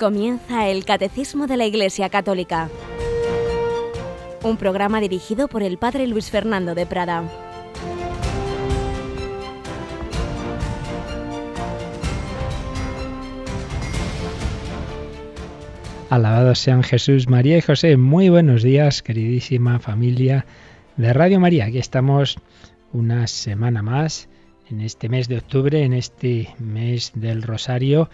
[0.00, 2.70] Comienza el Catecismo de la Iglesia Católica,
[4.42, 7.22] un programa dirigido por el Padre Luis Fernando de Prada.
[16.08, 17.98] Alabados sean Jesús, María y José.
[17.98, 20.46] Muy buenos días, queridísima familia
[20.96, 21.66] de Radio María.
[21.66, 22.38] Aquí estamos
[22.94, 24.30] una semana más
[24.70, 28.08] en este mes de octubre, en este mes del Rosario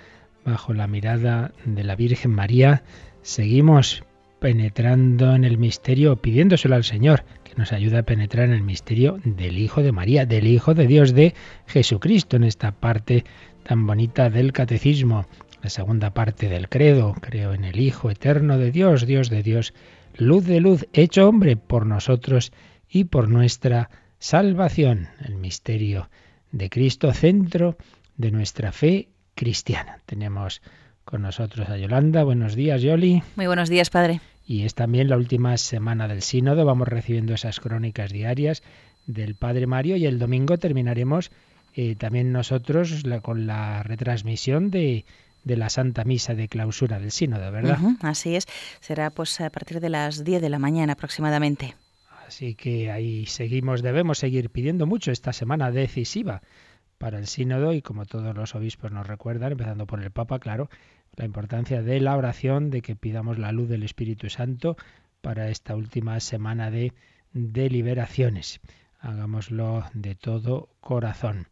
[0.47, 2.85] bajo la mirada de la Virgen María,
[3.23, 4.05] seguimos
[4.39, 9.19] penetrando en el misterio, pidiéndoselo al Señor, que nos ayude a penetrar en el misterio
[9.25, 11.35] del Hijo de María, del Hijo de Dios, de
[11.67, 13.25] Jesucristo, en esta parte
[13.65, 15.27] tan bonita del Catecismo,
[15.63, 19.75] la segunda parte del credo, creo en el Hijo eterno de Dios, Dios de Dios,
[20.17, 22.53] luz de luz, hecho hombre por nosotros
[22.89, 26.09] y por nuestra salvación, el misterio
[26.53, 27.77] de Cristo, centro
[28.17, 30.01] de nuestra fe cristiana.
[30.07, 30.63] Tenemos
[31.05, 32.25] con nosotros a Yolanda.
[32.25, 33.23] Buenos días, Yoli.
[33.37, 34.21] Muy buenos días, padre.
[34.45, 36.65] Y es también la última semana del sínodo.
[36.65, 38.65] Vamos recibiendo esas crónicas diarias
[39.07, 41.31] del Padre Mario y el domingo terminaremos
[41.75, 45.05] eh, también nosotros con la retransmisión de,
[45.45, 47.79] de la Santa Misa de clausura del sínodo, ¿verdad?
[48.01, 48.47] así es.
[48.81, 51.77] Será pues a partir de las 10 de la mañana aproximadamente.
[52.27, 56.43] Así que ahí seguimos, debemos seguir pidiendo mucho esta semana decisiva
[56.99, 60.69] para el sínodo y como todos los obispos nos recuerdan, empezando por el Papa, claro,
[61.17, 64.77] la importancia de la oración, de que pidamos la luz del Espíritu Santo
[65.21, 66.93] para esta última semana de
[67.33, 68.61] deliberaciones.
[69.01, 71.49] Hagámoslo de todo corazón.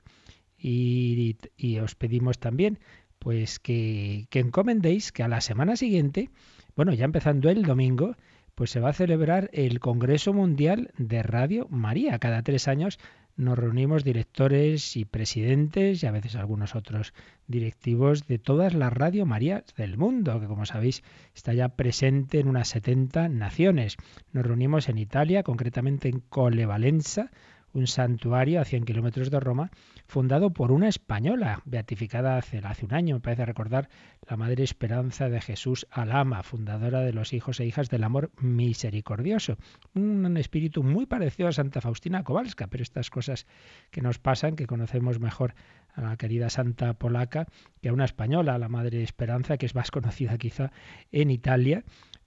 [0.59, 2.79] Y, y os pedimos también
[3.19, 6.31] pues que, que encomendéis que a la semana siguiente,
[6.77, 8.17] bueno, ya empezando el domingo,
[8.55, 12.19] pues se va a celebrar el Congreso Mundial de Radio María.
[12.19, 12.99] Cada tres años
[13.37, 17.15] nos reunimos directores y presidentes y a veces algunos otros
[17.49, 21.03] directivos de todas las Radio Marías del mundo, que como sabéis
[21.35, 23.97] está ya presente en unas 70 naciones.
[24.33, 27.31] Nos reunimos en Italia, concretamente en Colevalenza,
[27.75, 29.71] un santuario a 100 kilómetros de Roma,
[30.07, 33.89] fundado por una española, beatificada hace, hace, un año, me parece recordar,
[34.29, 39.59] la Madre Esperanza de Jesús Alama, fundadora de los hijos e hijas del amor misericordioso.
[39.95, 43.47] Un, espíritu muy parecido a Santa Faustina Kowalska, pero estas cosas
[43.91, 45.55] que nos pasan, que conocemos mejor
[45.95, 47.47] a la querida Santa Polaca
[47.83, 50.73] que a una española, la Madre Esperanza, que es más conocida quizá
[51.13, 51.85] en Italia,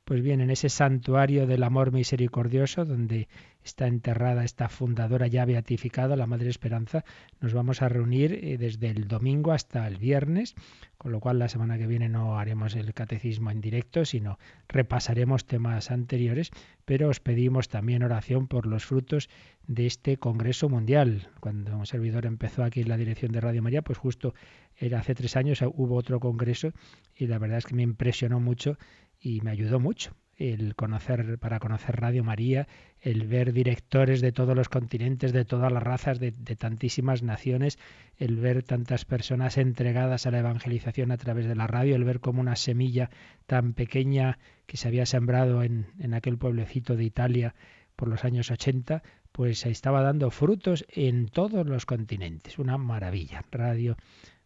[0.07, 3.27] pues bien, en ese santuario del amor misericordioso, donde
[3.67, 7.03] está enterrada esta fundadora ya beatificada, la Madre Esperanza,
[7.41, 10.55] nos vamos a reunir eh, desde el domingo hasta el viernes,
[10.97, 14.39] con lo cual la semana que viene no haremos el catecismo en directo, sino
[14.69, 16.51] repasaremos temas anteriores,
[16.85, 19.29] pero os pedimos también oración por los frutos
[19.67, 21.29] de este Congreso Mundial.
[21.41, 24.33] Cuando un servidor empezó aquí en la dirección de Radio María, pues justo
[24.77, 26.71] era hace tres años, hubo otro congreso
[27.15, 28.77] y la verdad es que me impresionó mucho
[29.19, 32.67] y me ayudó mucho el conocer para conocer Radio María,
[33.01, 37.79] el ver directores de todos los continentes, de todas las razas, de, tantísimas naciones,
[38.17, 42.19] el ver tantas personas entregadas a la evangelización a través de la radio, el ver
[42.19, 43.09] como una semilla
[43.47, 44.37] tan pequeña
[44.67, 47.55] que se había sembrado en, en aquel pueblecito de Italia
[47.95, 52.59] por los años 80, pues estaba dando frutos en todos los continentes.
[52.59, 53.43] Una maravilla.
[53.51, 53.97] Radio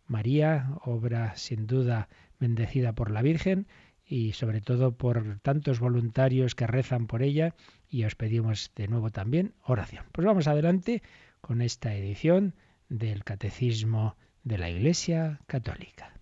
[0.08, 2.08] María, obra sin duda
[2.40, 3.68] bendecida por la Virgen
[4.12, 7.56] y sobre todo por tantos voluntarios que rezan por ella
[7.90, 10.04] y os pedimos de nuevo también oración.
[10.12, 11.02] Pues vamos adelante
[11.40, 12.54] con esta edición
[12.90, 16.14] del Catecismo de la Iglesia Católica.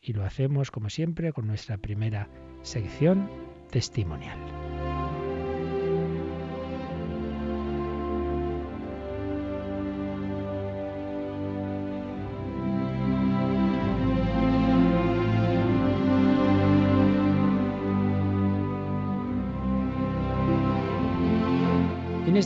[0.00, 2.28] Y lo hacemos como siempre con nuestra primera
[2.62, 3.30] sección
[3.70, 4.71] testimonial.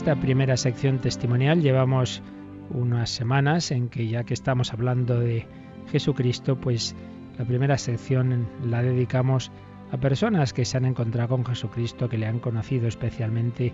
[0.07, 1.61] Esta primera sección testimonial.
[1.61, 2.21] Llevamos
[2.69, 5.45] unas semanas en que ya que estamos hablando de
[5.91, 6.95] Jesucristo, pues
[7.37, 9.51] la primera sección la dedicamos
[9.91, 13.73] a personas que se han encontrado con Jesucristo, que le han conocido especialmente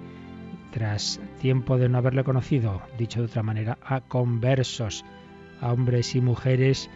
[0.72, 5.06] tras tiempo de no haberle conocido, dicho de otra manera, a conversos,
[5.62, 6.90] a hombres y mujeres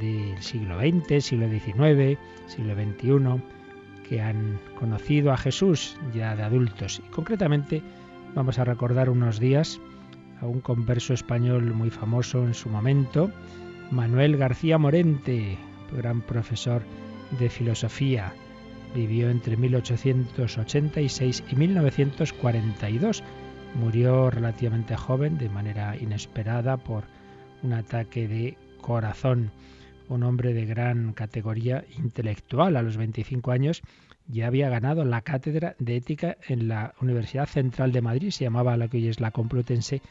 [0.00, 2.16] del siglo XX, siglo XIX,
[2.46, 3.42] siglo XXI,
[4.08, 7.82] que han conocido a Jesús ya de adultos y concretamente
[8.34, 9.80] Vamos a recordar unos días
[10.40, 13.32] a un converso español muy famoso en su momento,
[13.90, 15.58] Manuel García Morente,
[15.96, 16.82] gran profesor
[17.38, 18.32] de filosofía.
[18.94, 23.24] Vivió entre 1886 y 1942.
[23.74, 27.04] Murió relativamente joven, de manera inesperada, por
[27.62, 29.50] un ataque de corazón.
[30.08, 32.76] un hombre de gran categoría intelectual.
[32.76, 33.82] A los 25 años
[34.28, 38.76] ya había ganado la cátedra de ética en la Universidad Central de Madrid, se llamaba
[38.76, 40.02] la que hoy es la Complutense,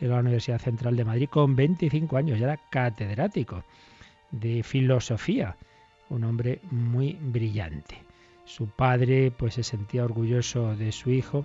[0.00, 3.64] en la Universidad Central de Madrid, con 25 años, ya era catedrático
[4.30, 5.56] de filosofía,
[6.10, 7.98] un hombre muy brillante.
[8.44, 11.44] Su padre pues se sentía orgulloso de su hijo,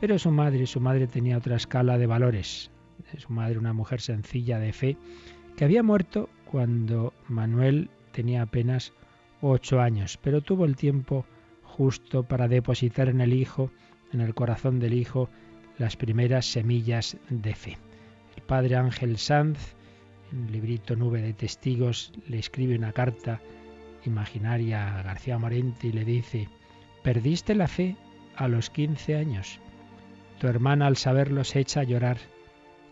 [0.00, 2.70] pero su madre, su madre tenía otra escala de valores.
[3.18, 4.96] Su madre, una mujer sencilla de fe,
[5.56, 8.92] que había muerto cuando Manuel tenía apenas
[9.40, 11.24] ocho años, pero tuvo el tiempo
[11.72, 13.70] justo para depositar en el hijo,
[14.12, 15.30] en el corazón del hijo,
[15.78, 17.78] las primeras semillas de fe.
[18.36, 19.74] El padre Ángel Sanz,
[20.32, 23.40] en el librito Nube de Testigos, le escribe una carta
[24.04, 26.48] imaginaria a García Morente y le dice,
[27.02, 27.96] perdiste la fe
[28.36, 29.58] a los 15 años.
[30.40, 32.18] Tu hermana al saberlo se echa a llorar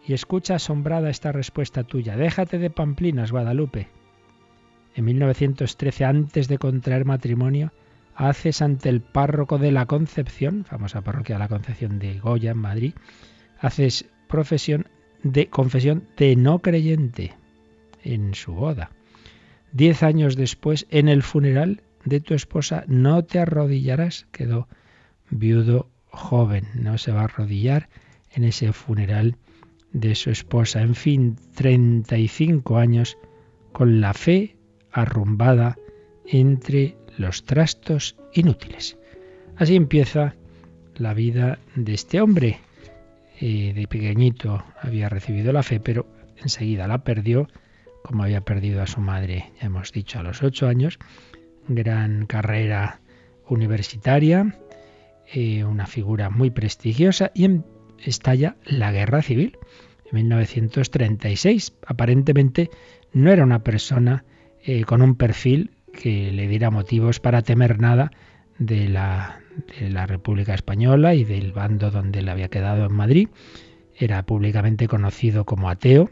[0.07, 2.17] y escucha asombrada esta respuesta tuya.
[2.17, 3.89] Déjate de pamplinas, Guadalupe.
[4.95, 7.73] En 1913, antes de contraer matrimonio,
[8.29, 12.59] haces ante el párroco de la Concepción, famosa parroquia de la Concepción de Goya en
[12.59, 12.93] Madrid,
[13.59, 14.89] haces profesión
[15.23, 17.33] de confesión de no creyente
[18.05, 18.91] en su boda.
[19.73, 24.69] Diez años después, en el funeral de tu esposa, no te arrodillarás, quedó
[25.31, 27.89] viudo joven, no se va a arrodillar
[28.33, 29.37] en ese funeral
[29.93, 30.83] de su esposa.
[30.83, 33.17] En fin, 35 años
[33.73, 34.57] con la fe
[34.93, 35.79] arrumbada
[36.27, 38.97] entre los trastos inútiles.
[39.57, 40.35] Así empieza
[40.97, 42.61] la vida de este hombre.
[43.41, 47.49] Eh, de pequeñito había recibido la fe, pero enseguida la perdió,
[48.03, 50.99] como había perdido a su madre, ya hemos dicho, a los ocho años.
[51.69, 53.01] Gran carrera
[53.49, 54.57] universitaria,
[55.33, 57.61] eh, una figura muy prestigiosa y
[58.05, 59.59] estalla la guerra civil.
[60.11, 62.71] En 1936, aparentemente
[63.13, 64.25] no era una persona
[64.63, 68.11] eh, con un perfil que le diera motivos para temer nada
[68.59, 69.41] de la,
[69.79, 73.29] de la República Española y del bando donde le había quedado en Madrid.
[73.97, 76.11] Era públicamente conocido como ateo,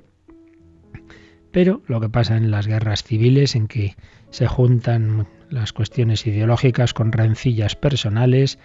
[1.53, 3.97] pero lo que pasa en las guerras civiles, en que
[4.31, 8.59] se juntan las cuestiones ideológicas con rencillas personales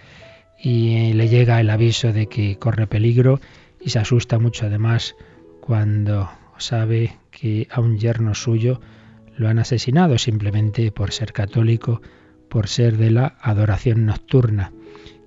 [0.62, 3.40] y le llega el aviso de que corre peligro
[3.80, 5.16] y se asusta mucho además
[5.60, 8.80] cuando sabe que a un yerno suyo
[9.36, 12.00] lo han asesinado simplemente por ser católico,
[12.48, 14.72] por ser de la adoración nocturna.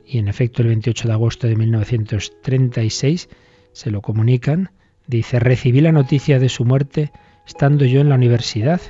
[0.06, 3.30] Y en efecto el 28 de agosto de 1936
[3.74, 4.72] se lo comunican,
[5.06, 7.12] dice, recibí la noticia de su muerte
[7.46, 8.82] estando yo en la universidad,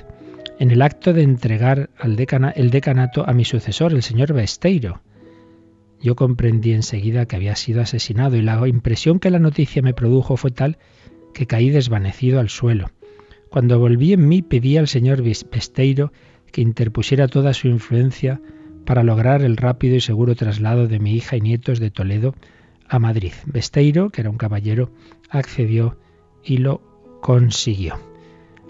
[0.58, 2.16] en el acto de entregar al
[2.54, 5.00] el decanato a mi sucesor, el señor Besteiro.
[6.00, 10.36] Yo comprendí enseguida que había sido asesinado y la impresión que la noticia me produjo
[10.36, 10.78] fue tal
[11.34, 12.90] que caí desvanecido al suelo.
[13.50, 16.12] Cuando volví en mí pedí al señor Besteiro
[16.52, 18.40] que interpusiera toda su influencia
[18.84, 22.34] para lograr el rápido y seguro traslado de mi hija y nietos de Toledo
[22.88, 23.32] a Madrid.
[23.46, 24.90] Besteiro, que era un caballero,
[25.28, 25.98] accedió
[26.42, 26.80] y lo
[27.20, 27.98] consiguió.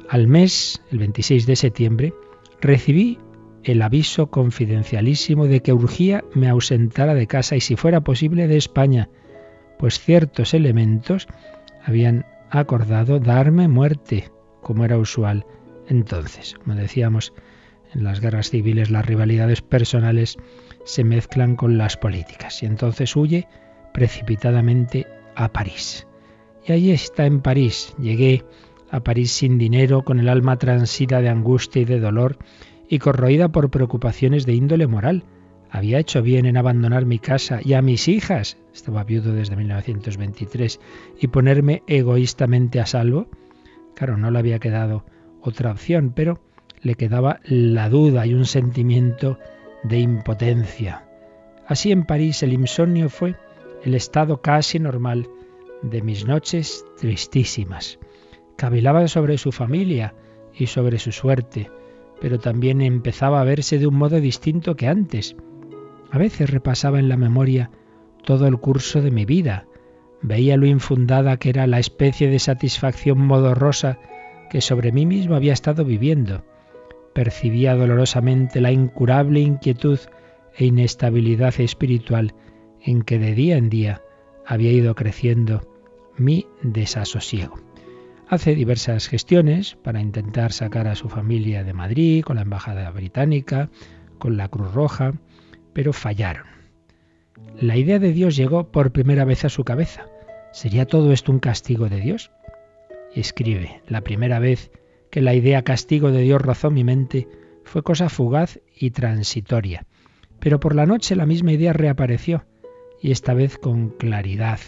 [0.09, 2.15] Al mes, el 26 de septiembre,
[2.61, 3.19] recibí
[3.63, 8.57] el aviso confidencialísimo de que urgía me ausentara de casa y si fuera posible de
[8.57, 9.09] España,
[9.79, 11.29] pues ciertos elementos
[11.85, 14.31] habían acordado darme muerte,
[14.69, 15.47] como era usual
[15.89, 16.55] entonces.
[16.63, 17.33] Como decíamos,
[17.95, 20.37] en las guerras civiles las rivalidades personales
[20.85, 23.49] se mezclan con las políticas y entonces huye
[23.95, 25.07] precipitadamente
[25.37, 26.07] a París.
[26.67, 27.95] Y allí está en París.
[27.99, 28.45] Llegué
[28.91, 32.37] a París sin dinero, con el alma transida de angustia y de dolor
[32.91, 35.25] y corroída por preocupaciones de índole moral.
[35.71, 40.79] Había hecho bien en abandonar mi casa y a mis hijas, estaba viudo desde 1923,
[41.21, 43.29] y ponerme egoístamente a salvo.
[43.99, 45.05] Claro, no le había quedado
[45.43, 46.39] otra opción, pero
[46.83, 49.41] le quedaba la duda y un sentimiento
[49.83, 51.09] de impotencia.
[51.67, 53.35] Así en París el insomnio fue
[53.83, 55.29] el estado casi normal
[55.83, 57.99] de mis noches tristísimas.
[58.57, 60.15] Cavilaba sobre su familia
[60.55, 61.69] y sobre su suerte
[62.21, 65.37] pero también empezaba a verse de un modo distinto que antes.
[66.11, 67.71] A veces repasaba en la memoria
[68.25, 69.67] todo el curso de mi vida,
[70.23, 73.99] veía lo infundada que era la especie de satisfacción modorrosa
[74.51, 76.45] que sobre mí mismo había estado viviendo.
[77.15, 79.99] Percibía dolorosamente la incurable inquietud
[80.57, 82.35] e inestabilidad espiritual
[82.81, 84.03] en que de día en día
[84.47, 85.69] había ido creciendo
[86.17, 87.61] mi desasosiego.
[88.29, 93.71] Hace diversas gestiones para intentar sacar a su familia de Madrid, con la Embajada Británica,
[94.19, 95.15] con la Cruz Roja,
[95.73, 96.58] pero fallaron.
[97.57, 100.07] La idea de Dios llegó por primera vez a su cabeza.
[100.53, 102.31] ¿Sería todo esto un castigo de Dios?
[103.15, 104.71] Escribe, la primera vez
[105.11, 107.29] que la idea castigo de Dios rozó mi mente,
[107.65, 109.87] fue cosa fugaz y transitoria.
[110.39, 112.45] Pero por la noche la misma idea reapareció,
[113.01, 114.61] y esta vez con claridad.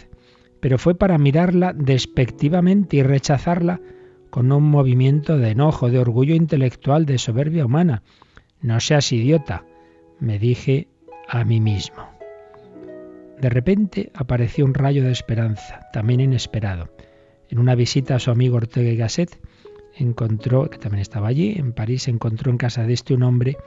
[0.59, 3.79] Pero fue para mirarla despectivamente y rechazarla
[4.29, 8.03] con un movimiento de enojo, de orgullo intelectual, de soberbia humana.
[8.61, 9.65] No seas idiota,
[10.19, 10.87] me dije
[11.27, 12.10] a mí mismo.
[13.41, 16.93] De repente apareció un rayo de esperanza, también inesperado.
[17.49, 19.39] En una visita a su amigo Ortega y Gasset,
[19.95, 23.57] encontró, que también estaba allí, en París, encontró en casa de este un hombre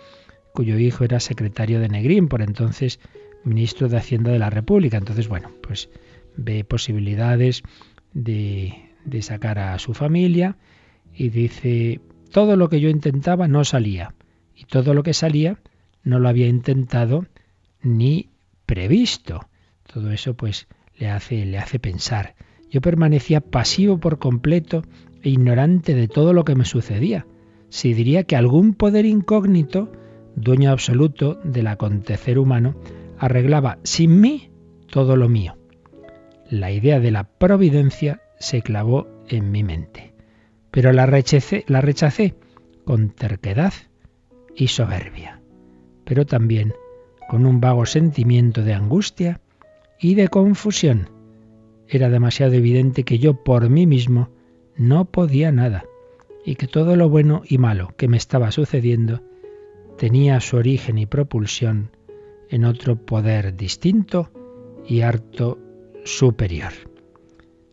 [0.52, 3.00] cuyo hijo era secretario de Negrín, por entonces
[3.42, 4.96] ministro de Hacienda de la República.
[4.96, 5.88] Entonces, bueno, pues
[6.36, 7.64] ve posibilidades
[8.12, 10.56] de, de sacar a su familia
[11.12, 12.00] y dice,
[12.30, 14.14] todo lo que yo intentaba no salía
[14.54, 15.58] y todo lo que salía
[16.04, 17.26] no lo había intentado
[17.82, 18.30] ni
[18.66, 19.48] previsto.
[19.92, 22.34] Todo eso pues le hace, le hace pensar.
[22.70, 24.82] Yo permanecía pasivo por completo
[25.22, 27.26] e ignorante de todo lo que me sucedía.
[27.68, 29.90] Si diría que algún poder incógnito,
[30.36, 32.74] dueño absoluto del acontecer humano,
[33.18, 34.50] arreglaba sin mí
[34.90, 35.56] todo lo mío.
[36.48, 40.14] La idea de la providencia se clavó en mi mente,
[40.70, 42.34] pero la rechacé, la rechacé
[42.84, 43.72] con terquedad
[44.54, 45.40] y soberbia,
[46.04, 46.74] pero también
[47.28, 49.40] con un vago sentimiento de angustia
[50.00, 51.08] y de confusión.
[51.88, 54.30] Era demasiado evidente que yo por mí mismo
[54.76, 55.84] no podía nada
[56.44, 59.22] y que todo lo bueno y malo que me estaba sucediendo
[59.98, 61.90] tenía su origen y propulsión
[62.50, 64.30] en otro poder distinto
[64.86, 65.58] y harto
[66.04, 66.72] superior.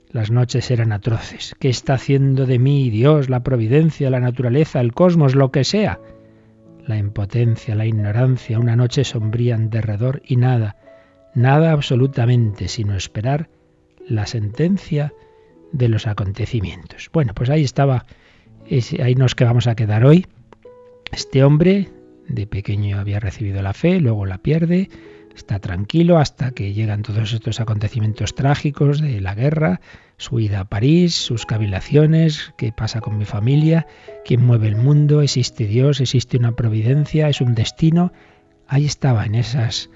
[0.10, 1.56] Las noches eran atroces.
[1.60, 6.00] ¿Qué está haciendo de mí Dios, la providencia, la naturaleza, el cosmos, lo que sea?
[6.86, 10.76] La impotencia, la ignorancia, una noche sombría en derredor y nada,
[11.36, 13.50] nada absolutamente, sino esperar
[14.08, 15.14] la sentencia
[15.72, 17.10] de los acontecimientos.
[17.14, 18.06] Bueno, pues ahí estaba,
[19.02, 20.28] ahí nos que vamos a quedar hoy.
[21.12, 21.90] Este hombre
[22.28, 24.90] de pequeño había recibido la fe, luego la pierde,
[25.36, 29.82] está tranquilo hasta que llegan todos estos acontecimientos trágicos de la guerra,
[30.18, 33.88] su ida a París, sus cavilaciones, qué pasa con mi familia,
[34.26, 38.14] quién mueve el mundo, existe Dios, existe una providencia, es un destino.
[38.68, 39.90] Ahí estaba en esas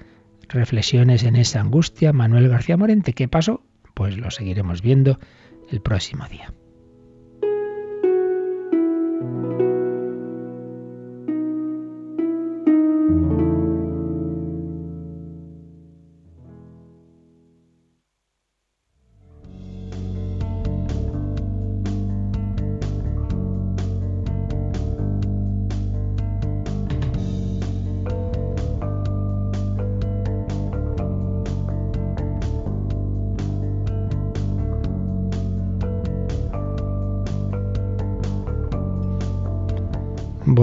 [0.48, 3.12] reflexiones, en esa angustia, Manuel García Morente.
[3.12, 3.62] ¿Qué pasó?
[3.94, 5.18] Pues lo seguiremos viendo
[5.70, 6.52] el próximo día.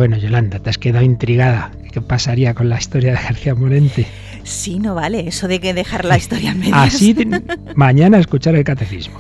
[0.04, 1.72] Bueno, Yolanda, te has quedado intrigada.
[1.94, 4.06] ¿Qué pasaría con la historia de García Morente?
[4.44, 6.76] Sí, no vale eso de que dejar la historia en medio.
[6.76, 7.16] Así,
[7.78, 9.16] mañana escuchar el catecismo.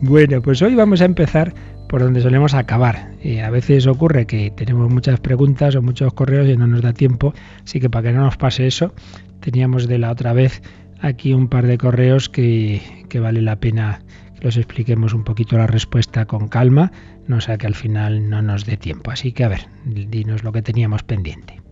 [0.00, 1.54] Bueno, pues hoy vamos a empezar
[1.88, 3.12] por donde solemos acabar.
[3.22, 6.92] Y a veces ocurre que tenemos muchas preguntas o muchos correos y no nos da
[6.92, 8.92] tiempo, así que para que no nos pase eso,
[9.38, 10.62] teníamos de la otra vez
[11.00, 14.00] aquí un par de correos que, que vale la pena
[14.38, 16.92] que los expliquemos un poquito la respuesta con calma,
[17.26, 19.10] no sea que al final no nos dé tiempo.
[19.10, 21.62] Así que a ver, dinos lo que teníamos pendiente.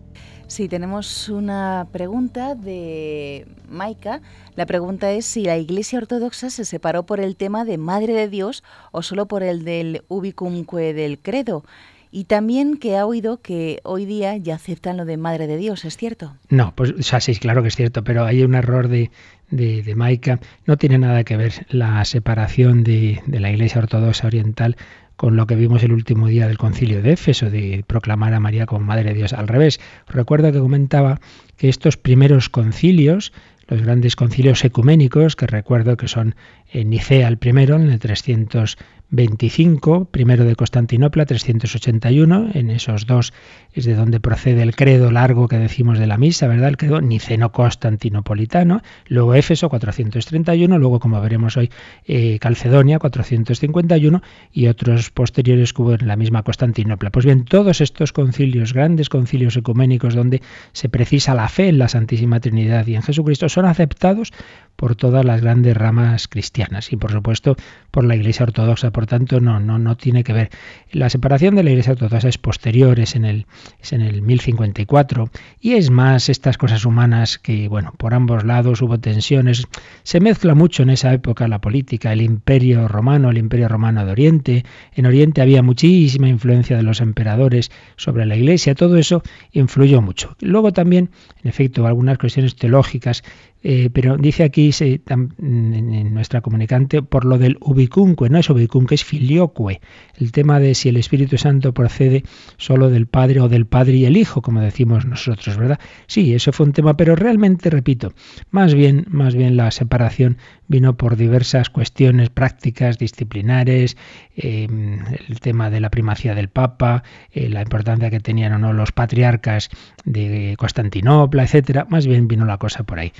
[0.47, 4.21] Sí, tenemos una pregunta de Maika.
[4.55, 8.29] La pregunta es si la Iglesia Ortodoxa se separó por el tema de Madre de
[8.29, 11.63] Dios o solo por el del ubicumque del credo.
[12.11, 15.83] Y también que ha oído que hoy día ya aceptan lo de Madre de Dios,
[15.83, 16.35] ¿es cierto?
[16.47, 19.11] No, pues o sea, sí, claro que es cierto, pero hay un error de,
[19.49, 20.39] de, Maica.
[20.65, 24.75] No tiene nada que ver la separación de, de la Iglesia Ortodoxa Oriental
[25.15, 28.65] con lo que vimos el último día del concilio de Éfeso, de proclamar a María
[28.65, 29.33] como Madre de Dios.
[29.33, 31.19] Al revés, recuerdo que comentaba
[31.57, 33.31] que estos primeros concilios,
[33.67, 36.35] los grandes concilios ecuménicos, que recuerdo que son
[36.71, 38.77] en Nicea el primero, en el 300
[39.15, 43.33] 25, primero de Constantinopla, 381, en esos dos
[43.73, 46.69] es de donde procede el credo largo que decimos de la misa, ¿verdad?
[46.69, 51.69] El credo niceno-constantinopolitano, luego Éfeso, 431, luego, como veremos hoy,
[52.05, 57.09] eh, Calcedonia, 451, y otros posteriores que hubo en la misma Constantinopla.
[57.09, 60.41] Pues bien, todos estos concilios, grandes concilios ecuménicos donde
[60.73, 64.31] se precisa la fe en la Santísima Trinidad y en Jesucristo, son aceptados
[64.75, 67.55] por todas las grandes ramas cristianas y por supuesto
[67.91, 70.49] por la Iglesia ortodoxa, por tanto no no no tiene que ver.
[70.91, 73.45] La separación de la Iglesia ortodoxa es posterior, es en el
[73.81, 75.29] es en el 1054
[75.61, 79.67] y es más estas cosas humanas que bueno, por ambos lados hubo tensiones,
[80.03, 84.11] se mezcla mucho en esa época la política, el Imperio romano, el Imperio romano de
[84.11, 90.01] Oriente, en Oriente había muchísima influencia de los emperadores sobre la Iglesia, todo eso influyó
[90.01, 90.35] mucho.
[90.41, 91.09] Luego también,
[91.43, 93.23] en efecto, algunas cuestiones teológicas
[93.67, 99.03] eh, pero dice aquí en nuestra comunicante por lo del ubicunque, no es ubicunque, es
[99.03, 99.81] filioque,
[100.19, 102.21] el tema de si el Espíritu Santo procede
[102.57, 105.79] solo del Padre o del Padre y el Hijo, como decimos nosotros, ¿verdad?
[106.05, 108.13] Sí, eso fue un tema, pero realmente, repito,
[108.51, 113.97] más bien, más bien la separación vino por diversas cuestiones prácticas, disciplinares,
[114.35, 118.73] em, el tema de la primacía del Papa, eh, la importancia que tenían o no
[118.73, 119.69] los patriarcas
[120.03, 121.85] de Constantinopla, etcétera.
[121.89, 123.11] Más bien vino la cosa por ahí.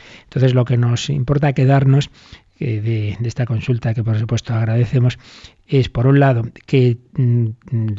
[0.54, 2.10] Lo que nos importa quedarnos
[2.60, 5.20] eh, de, esta consulta, que por supuesto agradecemos,
[5.68, 7.48] es por un lado que mm,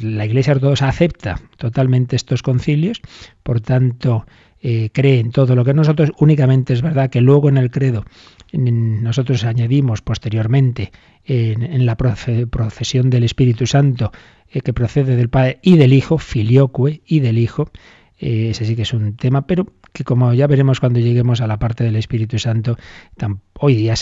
[0.01, 3.03] la Iglesia Ortodoxa acepta totalmente estos concilios,
[3.43, 4.27] por tanto
[4.63, 8.05] eh, cree en todo lo que nosotros, únicamente es verdad que luego en el credo
[8.53, 10.93] nosotros añadimos posteriormente
[11.25, 14.13] en, la procesión del Espíritu Santo
[14.51, 17.71] eh, que procede del Padre y del Hijo, filioque y del Hijo,
[18.19, 21.59] ese sí que es un tema, pero que como ya veremos cuando lleguemos a la
[21.59, 22.77] parte del Espíritu Santo,
[23.59, 23.95] hoy día,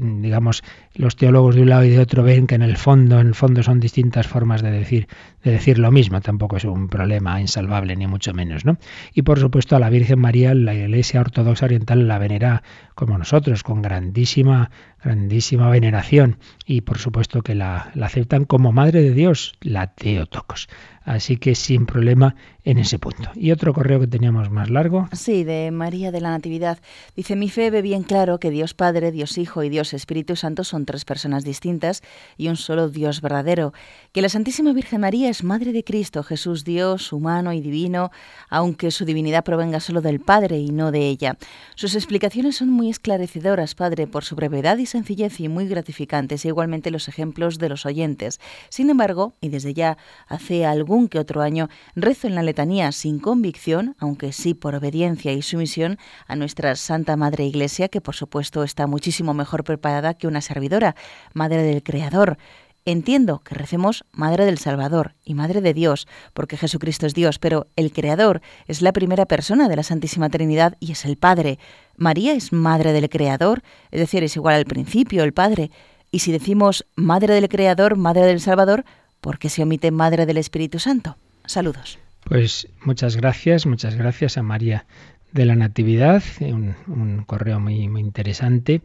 [0.00, 0.62] digamos,
[0.94, 3.34] los teólogos de un lado y de otro ven que en el fondo, en el
[3.34, 5.08] fondo son distintas formas de decir,
[5.42, 6.20] de decir lo mismo.
[6.20, 8.78] Tampoco es un problema insalvable, ni mucho menos, ¿no?
[9.14, 12.62] Y por supuesto a la Virgen María, la Iglesia Ortodoxa Oriental la venera
[12.94, 14.70] como nosotros, con grandísima,
[15.02, 16.38] grandísima veneración.
[16.64, 20.68] Y por supuesto que la, la aceptan como Madre de Dios, la Teotocos.
[21.06, 22.34] Así que sin problema
[22.64, 23.30] en ese punto.
[23.36, 25.08] Y otro correo que teníamos más largo.
[25.12, 26.78] Sí, de María de la Natividad.
[27.14, 30.64] Dice, mi fe ve bien claro que Dios Padre, Dios Hijo y Dios Espíritu Santo
[30.64, 32.02] son tres personas distintas
[32.36, 33.72] y un solo Dios verdadero.
[34.12, 38.10] Que la Santísima Virgen María es Madre de Cristo, Jesús Dios, humano y divino,
[38.48, 41.36] aunque su divinidad provenga solo del Padre y no de ella.
[41.74, 46.48] Sus explicaciones son muy esclarecedoras, Padre, por su brevedad y sencillez y muy gratificantes, e
[46.48, 48.40] igualmente los ejemplos de los oyentes.
[48.68, 53.18] Sin embargo, y desde ya hace algún que otro año rezo en la letanía sin
[53.18, 58.62] convicción, aunque sí por obediencia y sumisión a nuestra Santa Madre Iglesia, que por supuesto
[58.62, 60.96] está muchísimo mejor preparada que una servidora,
[61.34, 62.38] Madre del Creador.
[62.84, 67.66] Entiendo que recemos Madre del Salvador y Madre de Dios, porque Jesucristo es Dios, pero
[67.74, 71.58] el Creador es la primera persona de la Santísima Trinidad y es el Padre.
[71.96, 75.70] María es Madre del Creador, es decir, es igual al principio, el Padre.
[76.12, 78.84] Y si decimos Madre del Creador, Madre del Salvador,
[79.26, 81.16] ¿Por qué se omite Madre del Espíritu Santo?
[81.46, 81.98] Saludos.
[82.22, 84.86] Pues muchas gracias, muchas gracias a María
[85.32, 88.82] de la Natividad, un, correo muy, muy interesante.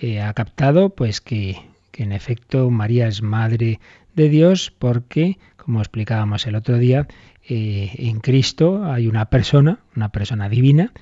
[0.00, 1.56] Eh, ha captado pues que,
[1.94, 3.80] en efecto María es Madre
[4.14, 7.06] de Dios porque, como explicábamos el otro día,
[7.48, 10.92] eh, en Cristo hay una persona, una persona divina,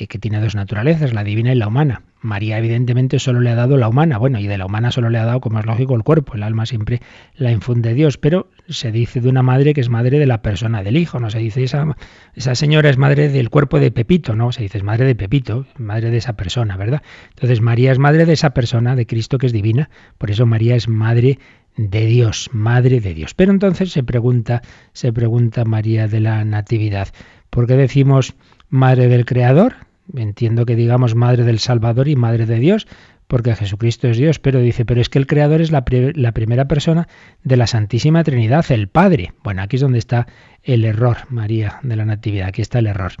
[0.00, 2.02] eh, que tiene dos naturalezas, la divina y la humana.
[2.22, 5.18] María evidentemente solo le ha dado la humana, bueno, y de la humana solo le
[5.18, 7.02] ha dado, como es lógico, el cuerpo, el alma siempre
[7.34, 10.82] la infunde Dios, pero se dice de una madre que es madre de la persona
[10.82, 11.96] del hijo, no se dice esa,
[12.34, 15.66] esa señora es madre del cuerpo de Pepito, no, se dice es madre de Pepito,
[15.76, 17.02] madre de esa persona, ¿verdad?
[17.30, 20.76] Entonces María es madre de esa persona, de Cristo que es divina, por eso María
[20.76, 21.38] es madre
[21.76, 23.34] de Dios, madre de Dios.
[23.34, 24.62] Pero entonces se pregunta,
[24.94, 27.08] se pregunta María de la Natividad,
[27.50, 28.34] ¿por qué decimos
[28.70, 29.74] madre del Creador?
[30.16, 32.86] Entiendo que digamos madre del Salvador y madre de Dios,
[33.26, 36.66] porque Jesucristo es Dios, pero dice, pero es que el Creador es la, la, primera
[36.66, 37.06] persona
[37.44, 39.32] de la Santísima Trinidad, el Padre.
[39.44, 40.26] Bueno, aquí es donde está
[40.64, 43.12] el error, María de la Natividad, aquí está el error.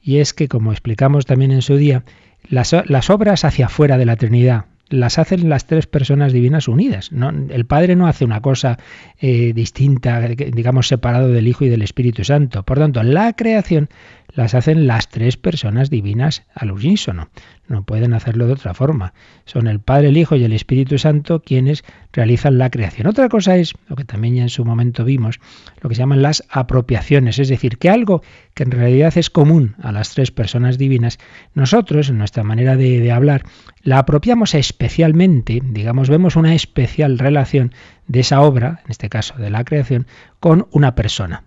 [0.00, 2.04] Y es que, como explicamos también en su día,
[2.48, 7.12] las, las obras hacia afuera de la Trinidad, las hacen las tres personas divinas unidas.
[7.12, 7.30] ¿no?
[7.30, 8.78] El Padre no hace una cosa
[9.18, 12.62] eh, distinta, digamos, separado del Hijo y del Espíritu Santo.
[12.64, 13.88] Por tanto, la creación
[14.32, 17.28] las hacen las tres personas divinas al unísono.
[17.68, 19.12] No pueden hacerlo de otra forma.
[19.44, 23.06] Son el Padre, el Hijo y el Espíritu Santo quienes realizan la creación.
[23.06, 25.38] Otra cosa es, lo que también ya en su momento vimos,
[25.82, 28.22] lo que se llaman las apropiaciones, es decir, que algo
[28.54, 31.18] que en realidad es común a las tres personas divinas,
[31.52, 33.44] nosotros, en nuestra manera de, de hablar,
[33.82, 37.74] la apropiamos especialmente, digamos, vemos una especial relación
[38.06, 40.06] de esa obra, en este caso de la creación,
[40.40, 41.44] con una persona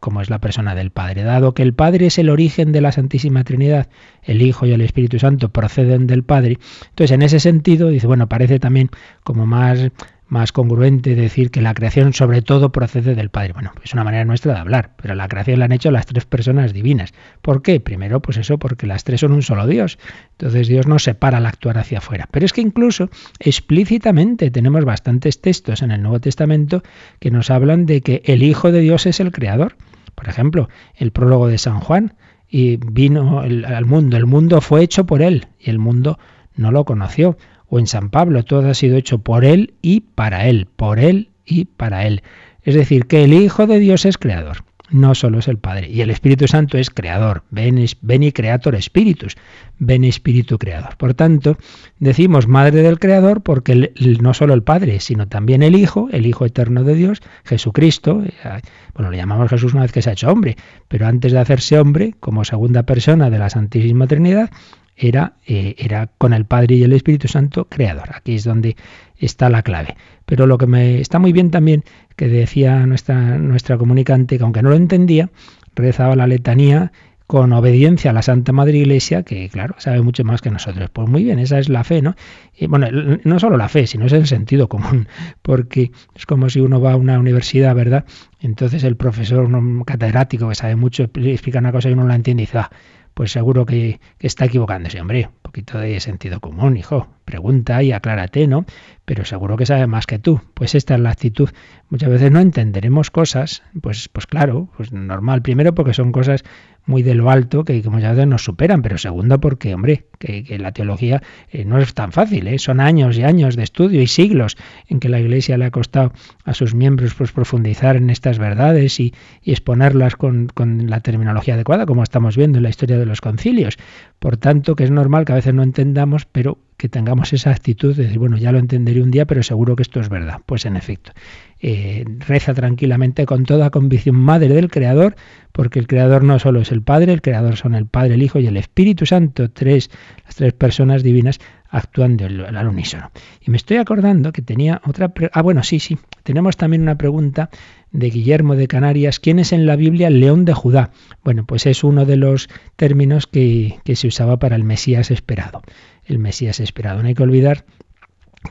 [0.00, 1.22] como es la persona del Padre.
[1.22, 3.88] Dado que el Padre es el origen de la Santísima Trinidad,
[4.22, 6.58] el Hijo y el Espíritu Santo proceden del Padre,
[6.90, 8.90] entonces en ese sentido dice, bueno, parece también
[9.24, 9.90] como más
[10.28, 13.54] más congruente decir que la creación sobre todo procede del Padre.
[13.54, 16.26] Bueno, es una manera nuestra de hablar, pero la creación la han hecho las tres
[16.26, 17.12] personas divinas.
[17.42, 17.80] ¿Por qué?
[17.80, 19.98] Primero, pues eso, porque las tres son un solo Dios.
[20.32, 22.28] Entonces Dios no separa al actuar hacia afuera.
[22.30, 26.82] Pero es que incluso explícitamente tenemos bastantes textos en el Nuevo Testamento
[27.18, 29.76] que nos hablan de que el Hijo de Dios es el Creador.
[30.14, 32.14] Por ejemplo, el prólogo de San Juan,
[32.48, 36.18] y vino al mundo, el mundo fue hecho por él y el mundo
[36.56, 37.36] no lo conoció
[37.68, 41.30] o en San Pablo, todo ha sido hecho por Él y para Él, por Él
[41.44, 42.22] y para Él.
[42.62, 45.88] Es decir, que el Hijo de Dios es creador, no solo es el Padre.
[45.90, 49.36] Y el Espíritu Santo es creador, veni creator spiritus,
[49.78, 50.96] ven espíritu creador.
[50.96, 51.56] Por tanto,
[51.98, 56.46] decimos Madre del Creador porque no solo el Padre, sino también el Hijo, el Hijo
[56.46, 58.60] eterno de Dios, Jesucristo, eh,
[58.94, 60.56] bueno, le llamamos Jesús una vez que se ha hecho hombre,
[60.88, 64.50] pero antes de hacerse hombre, como segunda persona de la Santísima Trinidad,
[64.98, 68.10] era, eh, era con el Padre y el Espíritu Santo creador.
[68.14, 68.76] Aquí es donde
[69.18, 69.96] está la clave.
[70.26, 71.84] Pero lo que me está muy bien también,
[72.16, 75.30] que decía nuestra, nuestra comunicante, que aunque no lo entendía,
[75.74, 76.92] rezaba la letanía
[77.28, 80.88] con obediencia a la Santa Madre Iglesia, que claro, sabe mucho más que nosotros.
[80.90, 82.16] Pues muy bien, esa es la fe, ¿no?
[82.56, 82.88] Y bueno,
[83.22, 85.08] no solo la fe, sino es el sentido común,
[85.42, 88.06] porque es como si uno va a una universidad, ¿verdad?
[88.40, 92.44] Entonces el profesor, un catedrático que sabe mucho, explica una cosa y uno la entiende
[92.44, 92.70] y dice, ah,
[93.18, 95.26] pues seguro que, está equivocándose, hombre.
[95.26, 97.08] Un poquito de sentido común, hijo.
[97.24, 98.64] Pregunta y aclárate, ¿no?
[99.04, 100.40] Pero seguro que sabe más que tú.
[100.54, 101.50] Pues esta es la actitud.
[101.90, 105.42] Muchas veces no entenderemos cosas, pues, pues claro, pues normal.
[105.42, 106.44] Primero porque son cosas
[106.88, 110.72] muy de lo alto que, muchas veces nos superan, pero segundo porque, hombre, que, la
[110.72, 112.58] teología eh, no es tan fácil, ¿eh?
[112.58, 114.56] son años y años de estudio y siglos
[114.88, 116.12] en que la Iglesia le ha costado
[116.44, 121.84] a sus miembros pues, profundizar en estas verdades y, exponerlas con, con, la terminología adecuada,
[121.84, 123.76] como estamos viendo en la historia de los concilios.
[124.18, 127.94] Por tanto, que es normal que a veces no entendamos, pero que tengamos esa actitud
[127.94, 130.40] de decir, bueno, ya lo entenderé un día, pero seguro que esto es verdad.
[130.46, 131.12] Pues en efecto,
[131.60, 135.16] eh, reza tranquilamente con toda convicción madre del Creador,
[135.50, 138.38] porque el Creador no solo es el Padre, el Creador son el Padre, el Hijo
[138.38, 139.90] y el Espíritu Santo, tres,
[140.24, 143.10] las tres personas divinas actuando al unísono.
[143.40, 145.12] Y me estoy acordando que tenía otra...
[145.32, 145.98] Ah, bueno, sí, sí.
[146.22, 147.50] Tenemos también una pregunta
[147.90, 149.18] de Guillermo de Canarias.
[149.18, 150.92] ¿Quién es en la Biblia el león de Judá?
[151.24, 155.62] Bueno, pues es uno de los términos que, que se usaba para el Mesías esperado.
[156.08, 157.02] El Mesías esperado.
[157.02, 157.64] No hay que olvidar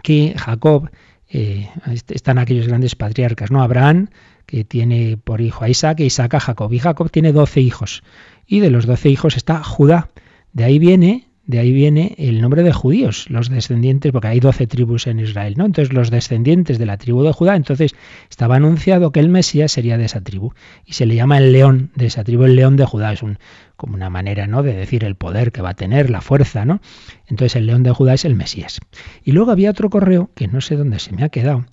[0.04, 0.89] que Jacob
[1.30, 1.70] eh,
[2.08, 3.62] están aquellos grandes patriarcas, ¿no?
[3.62, 4.10] Abraham,
[4.46, 6.72] que tiene por hijo a Isaac, e Isaac a Jacob.
[6.72, 8.04] Y Jacob tiene doce hijos.
[8.46, 10.10] Y de los doce hijos está Judá.
[10.54, 14.67] De ahí viene de ahí viene el nombre de judíos, los descendientes, porque hay doce
[14.67, 15.65] tribus en Israel, ¿no?
[15.65, 17.95] Entonces los descendientes de la tribu de Judá, entonces
[18.29, 20.51] estaba anunciado que el Mesías sería de esa tribu
[20.86, 23.39] y se le llama el león de esa tribu, el león de Judá, es un,
[23.77, 24.62] como una manera, ¿no?
[24.62, 26.81] De decir el poder que va a tener, la fuerza, ¿no?
[27.27, 28.81] Entonces el león de Judá es el Mesías.
[29.23, 31.65] Y luego había otro correo que no sé dónde se me ha quedado,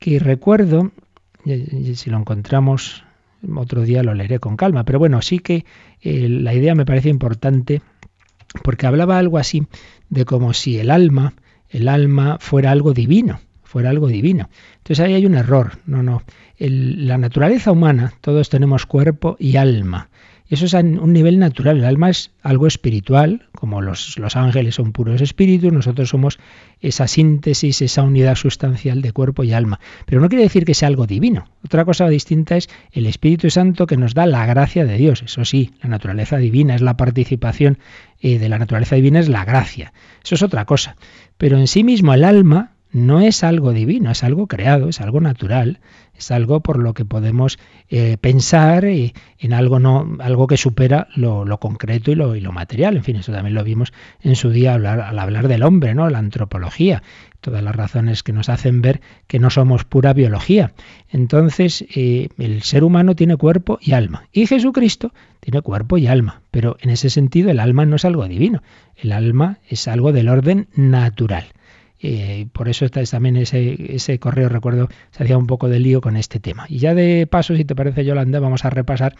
[0.00, 0.90] que recuerdo,
[1.44, 3.04] si lo encontramos
[3.56, 5.64] otro día lo leeré con calma, pero bueno, sí que
[6.00, 7.82] eh, la idea me parece importante
[8.62, 9.66] porque hablaba algo así
[10.08, 11.34] de como si el alma,
[11.68, 14.50] el alma fuera algo divino, fuera algo divino.
[14.78, 15.78] Entonces ahí hay un error.
[15.86, 16.22] No, no.
[16.58, 20.08] la naturaleza humana, todos tenemos cuerpo y alma.
[20.52, 21.78] Eso es a un nivel natural.
[21.78, 26.38] El alma es algo espiritual, como los, los, ángeles son puros espíritus, nosotros somos
[26.82, 29.80] esa síntesis, esa unidad sustancial de cuerpo y alma.
[30.04, 31.46] Pero no quiere decir que sea algo divino.
[31.64, 35.22] Otra cosa distinta es el Espíritu Santo que nos da la gracia de Dios.
[35.22, 37.78] Eso sí, la naturaleza divina es la participación
[38.22, 39.92] de la naturaleza divina, es la gracia.
[40.24, 40.96] Eso es otra cosa.
[41.36, 45.20] Pero en sí mismo el alma no es algo divino, es algo creado, es algo
[45.20, 45.80] natural,
[46.14, 47.58] es algo por lo que podemos
[47.88, 52.52] eh, pensar eh, en algo no, algo que supera lo, concreto y lo, y lo,
[52.52, 52.96] material.
[52.96, 56.08] En fin, eso también lo vimos en su día al hablar, del hombre, ¿no?
[56.10, 57.02] La antropología,
[57.42, 60.72] todas las razones que nos hacen ver que no somos pura biología.
[61.10, 64.28] Entonces, eh, el ser humano tiene cuerpo y alma.
[64.32, 66.40] Y Jesucristo tiene cuerpo y alma.
[66.50, 68.62] Pero en ese sentido, el alma no es algo divino.
[68.96, 71.44] El alma es algo del orden natural.
[72.04, 76.00] Eh, por eso está también ese, ese correo, recuerdo, se hacía un poco de lío
[76.00, 76.66] con este tema.
[76.68, 79.14] Y ya de paso, si te parece, Yolanda, vamos a repasar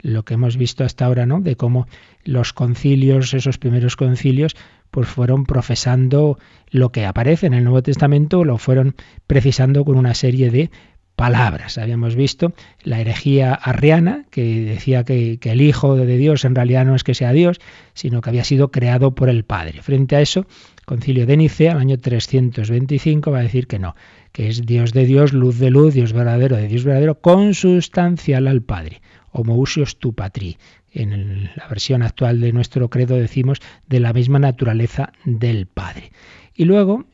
[0.00, 1.40] lo que hemos visto hasta ahora, ¿no?
[1.40, 1.86] De cómo
[2.24, 4.56] los concilios, esos primeros concilios,
[4.92, 6.38] pues fueron profesando
[6.70, 8.94] lo que aparece en el Nuevo Testamento, lo fueron
[9.26, 10.70] precisando con una serie de
[11.16, 11.78] palabras.
[11.78, 12.52] Habíamos visto
[12.82, 17.14] la herejía arriana, que decía que, el Hijo de Dios en realidad no es que
[17.14, 17.58] sea Dios,
[17.94, 19.80] sino que había sido creado por el Padre.
[19.80, 20.44] Frente a eso,
[20.84, 23.96] concilio de Nicea, el año 325, va a decir que no,
[24.30, 28.60] que es Dios de Dios, luz de luz, Dios verdadero de Dios verdadero, consustancial al
[28.60, 29.00] Padre,
[29.30, 30.58] homoousios tu patri.
[30.94, 36.12] En la versión actual de nuestro credo decimos de la misma naturaleza del Padre.
[36.54, 37.06] Y luego,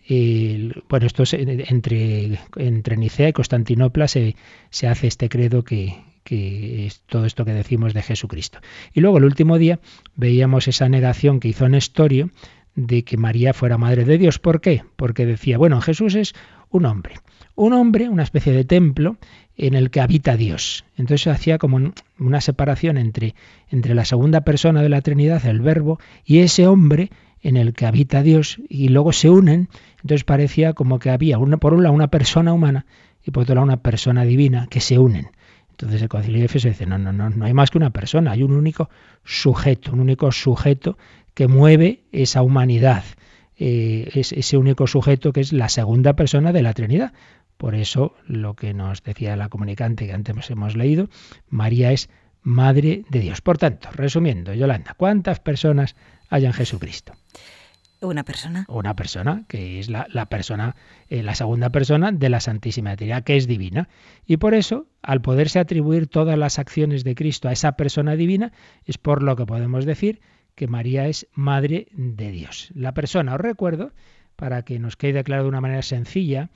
[0.88, 4.34] bueno, esto entre, entre Nicea y Constantinopla se,
[4.70, 8.58] se hace este credo que, que es todo esto que decimos de Jesucristo.
[8.92, 9.80] Y luego el último día
[10.16, 12.30] veíamos esa negación que hizo Nestorio
[12.74, 14.38] de que María fuera madre de Dios.
[14.38, 14.82] ¿Por qué?
[14.96, 16.34] Porque decía, bueno, Jesús es
[16.68, 17.14] un hombre,
[17.54, 19.16] un hombre, una especie de templo
[19.58, 20.84] en el que habita Dios.
[20.96, 23.34] Entonces hacía como una separación entre,
[23.68, 27.10] entre la segunda persona de la Trinidad, el Verbo, y ese hombre
[27.42, 29.68] en el que habita Dios y luego se unen,
[30.00, 32.86] entonces parecía como que había una, por un lado una persona humana
[33.24, 35.28] y por otro lado una persona divina que se unen.
[35.70, 38.32] Entonces el concilio de Éfeso dice, no, no, no, no hay más que una persona,
[38.32, 38.90] hay un único
[39.24, 40.98] sujeto, un único sujeto
[41.34, 43.04] que mueve esa humanidad,
[43.58, 47.12] eh, es ese único sujeto que es la segunda persona de la Trinidad.
[47.56, 51.08] Por eso lo que nos decía la comunicante que antes hemos leído,
[51.48, 52.08] María es
[52.42, 53.40] Madre de Dios.
[53.40, 55.96] Por tanto, resumiendo, Yolanda, ¿cuántas personas
[56.30, 57.14] hay en Jesucristo?
[58.00, 58.64] Una persona.
[58.68, 60.76] Una persona, que es la, persona,
[61.08, 63.88] eh, la segunda persona de la Santísima Trinidad, que es divina.
[64.24, 68.52] Y por eso, al poderse atribuir todas las acciones de Cristo a esa persona divina,
[68.84, 70.20] es por lo que podemos decir
[70.58, 72.72] que María es Madre de Dios.
[72.74, 73.92] La persona, os recuerdo,
[74.34, 76.50] para que nos quede claro de una manera sencilla,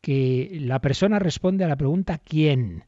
[0.00, 2.82] que la persona responde a la pregunta ¿quién?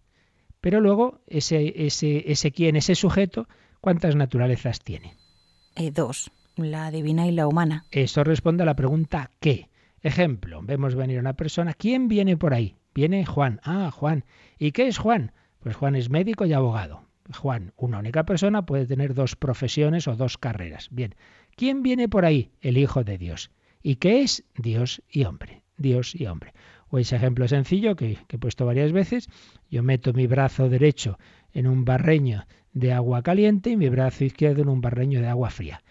[0.60, 3.46] Pero luego ese, ese, ese quién, ese sujeto,
[3.80, 5.14] ¿cuántas naturalezas tiene?
[5.76, 7.84] Eh, dos la divina y la humana.
[7.92, 9.68] Eso responde a la pregunta ¿qué?
[10.02, 12.74] Ejemplo, vemos venir una persona, ¿quién viene por ahí?
[12.92, 13.60] Viene Juan.
[13.62, 14.24] Ah, Juan.
[14.58, 15.30] ¿Y qué es Juan?
[15.60, 17.05] Pues Juan es médico y abogado.
[17.34, 20.88] Juan, una única persona puede tener dos profesiones o dos carreras.
[20.90, 21.14] Bien,
[21.56, 22.50] ¿quién viene por ahí?
[22.60, 23.50] El Hijo de Dios.
[23.82, 24.44] ¿Y qué es?
[24.56, 25.62] Dios y hombre.
[25.76, 26.52] Dios y hombre.
[26.88, 29.28] O ese ejemplo sencillo que, he puesto varias veces.
[29.70, 31.18] Yo meto mi brazo derecho
[31.52, 35.50] en un barreño de agua caliente y mi brazo izquierdo en un barreño de agua
[35.50, 35.82] fría.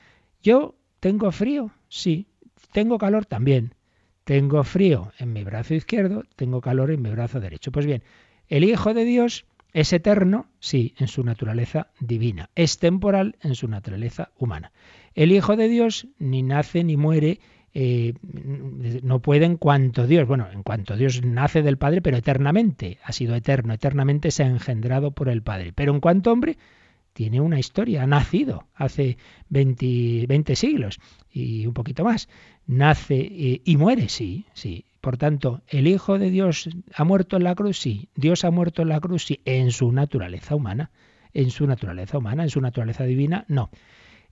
[0.41, 2.27] Yo tengo frío, sí.
[2.71, 3.75] Tengo calor también.
[4.23, 7.71] Tengo frío en mi brazo izquierdo, tengo calor en mi brazo derecho.
[7.71, 8.03] Pues bien,
[8.47, 9.45] el Hijo de Dios
[9.75, 12.49] es eterno, sí, en su naturaleza divina.
[12.55, 14.71] Es temporal en su naturaleza humana.
[15.15, 17.41] El Hijo de Dios ni nace ni muere,
[17.73, 18.13] eh,
[19.03, 23.11] no puede en cuanto Dios, bueno, en cuanto Dios nace del Padre, pero eternamente, ha
[23.11, 25.73] sido eterno, eternamente se ha engendrado por el Padre.
[25.73, 26.57] Pero en cuanto hombre,
[27.11, 29.17] tiene una historia, ha nacido hace
[29.49, 32.29] 20, siglos y un poquito más.
[32.65, 34.85] Nace y, y muere, sí, sí.
[35.05, 38.09] Por tanto, el Hijo de Dios ha muerto en la cruz, sí.
[38.15, 40.89] Dios ha muerto en la cruz, sí, en su naturaleza humana.
[41.31, 43.69] En su naturaleza humana, en su naturaleza divina, no.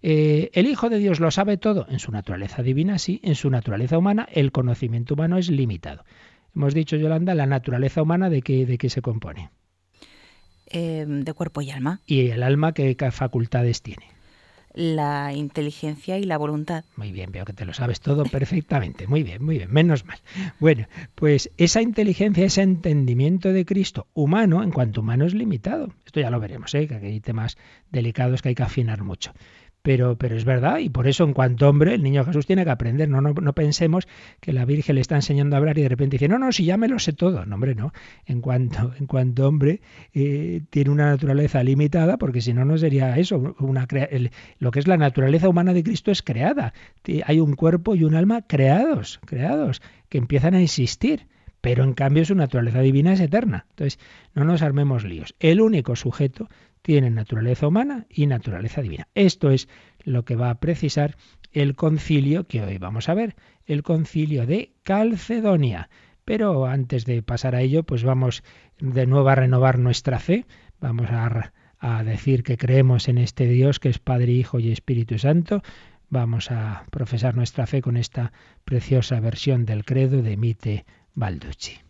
[0.01, 1.85] Eh, ¿El Hijo de Dios lo sabe todo?
[1.89, 3.19] En su naturaleza divina, sí.
[3.21, 6.05] En su naturaleza humana, el conocimiento humano es limitado.
[6.55, 9.51] Hemos dicho, Yolanda, la naturaleza humana de qué, de qué se compone.
[10.65, 12.01] Em, de cuerpo y alma.
[12.07, 14.07] ¿Y el alma qué facultades tiene?
[14.73, 16.83] La inteligencia y la voluntad.
[16.95, 19.07] Muy bien, veo que te lo sabes todo perfectamente.
[19.07, 20.17] Muy bien, muy bien, menos mal.
[20.59, 25.93] Bueno, pues esa inteligencia, ese entendimiento de Cristo humano, en cuanto humano es limitado.
[26.05, 26.87] Esto ya lo veremos, ¿eh?
[26.87, 27.57] que hay temas
[27.91, 29.31] delicados que hay que afinar mucho.
[29.83, 32.71] Pero, pero es verdad, y por eso en cuanto hombre, el niño Jesús tiene que
[32.71, 33.09] aprender.
[33.09, 34.07] No, no, no pensemos
[34.39, 36.63] que la Virgen le está enseñando a hablar y de repente dice, no, no, si
[36.63, 37.45] ya me lo sé todo.
[37.45, 37.91] No, hombre, no.
[38.25, 39.81] En cuanto, en cuanto hombre
[40.13, 43.55] eh, tiene una naturaleza limitada, porque si no, no sería eso.
[43.59, 43.85] Una,
[44.59, 46.73] lo que es la naturaleza humana de Cristo es creada.
[47.25, 51.27] Hay un cuerpo y un alma creados, creados, que empiezan a existir
[51.63, 53.67] pero en cambio su naturaleza divina es eterna.
[53.69, 53.97] Entonces,
[54.33, 55.33] no nos armemos líos.
[55.39, 56.49] El único sujeto
[56.83, 59.07] tiene naturaleza humana y naturaleza divina.
[59.15, 59.67] Esto es
[60.03, 61.15] lo que va a precisar
[61.51, 65.89] el concilio que hoy vamos a ver, el concilio de Calcedonia.
[66.25, 68.43] Pero antes de pasar a ello, pues vamos
[68.79, 70.45] de nuevo a renovar nuestra fe,
[70.79, 75.17] vamos a, a decir que creemos en este Dios que es Padre, Hijo y Espíritu
[75.17, 75.63] Santo,
[76.09, 78.31] vamos a profesar nuestra fe con esta
[78.65, 81.82] preciosa versión del credo de Mite Balducci.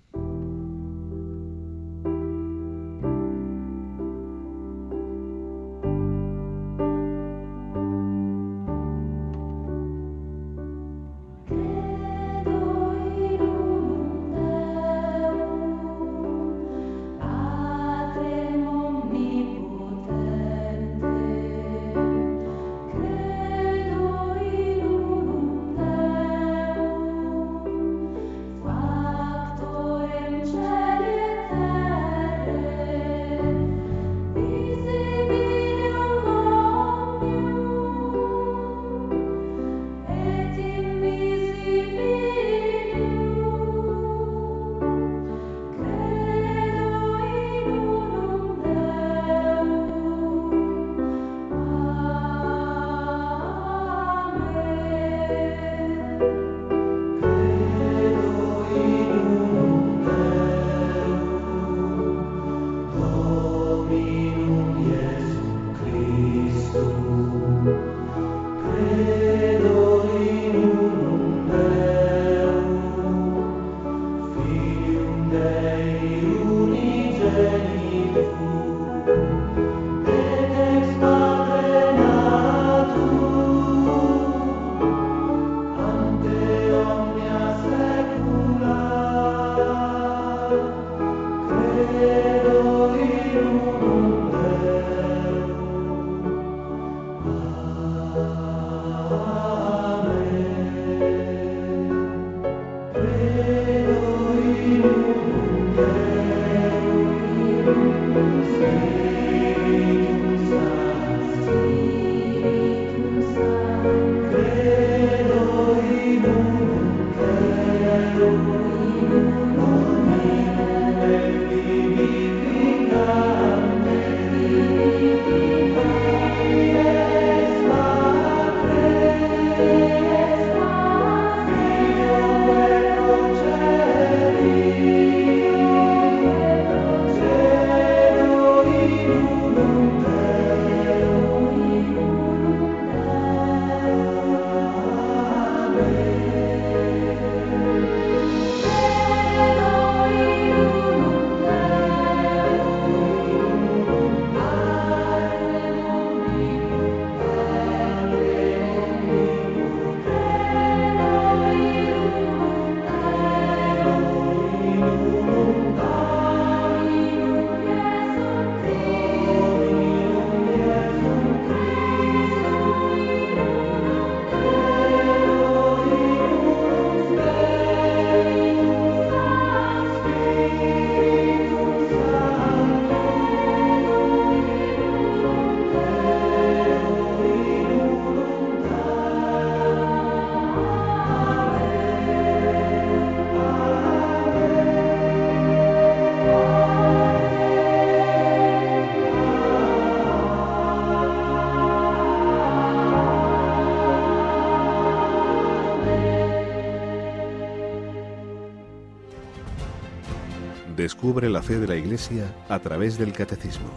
[210.84, 213.70] Descubre la fe de la Iglesia a través del Catecismo,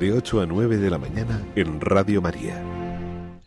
[0.00, 2.58] de 8 a 9 de la mañana en Radio María.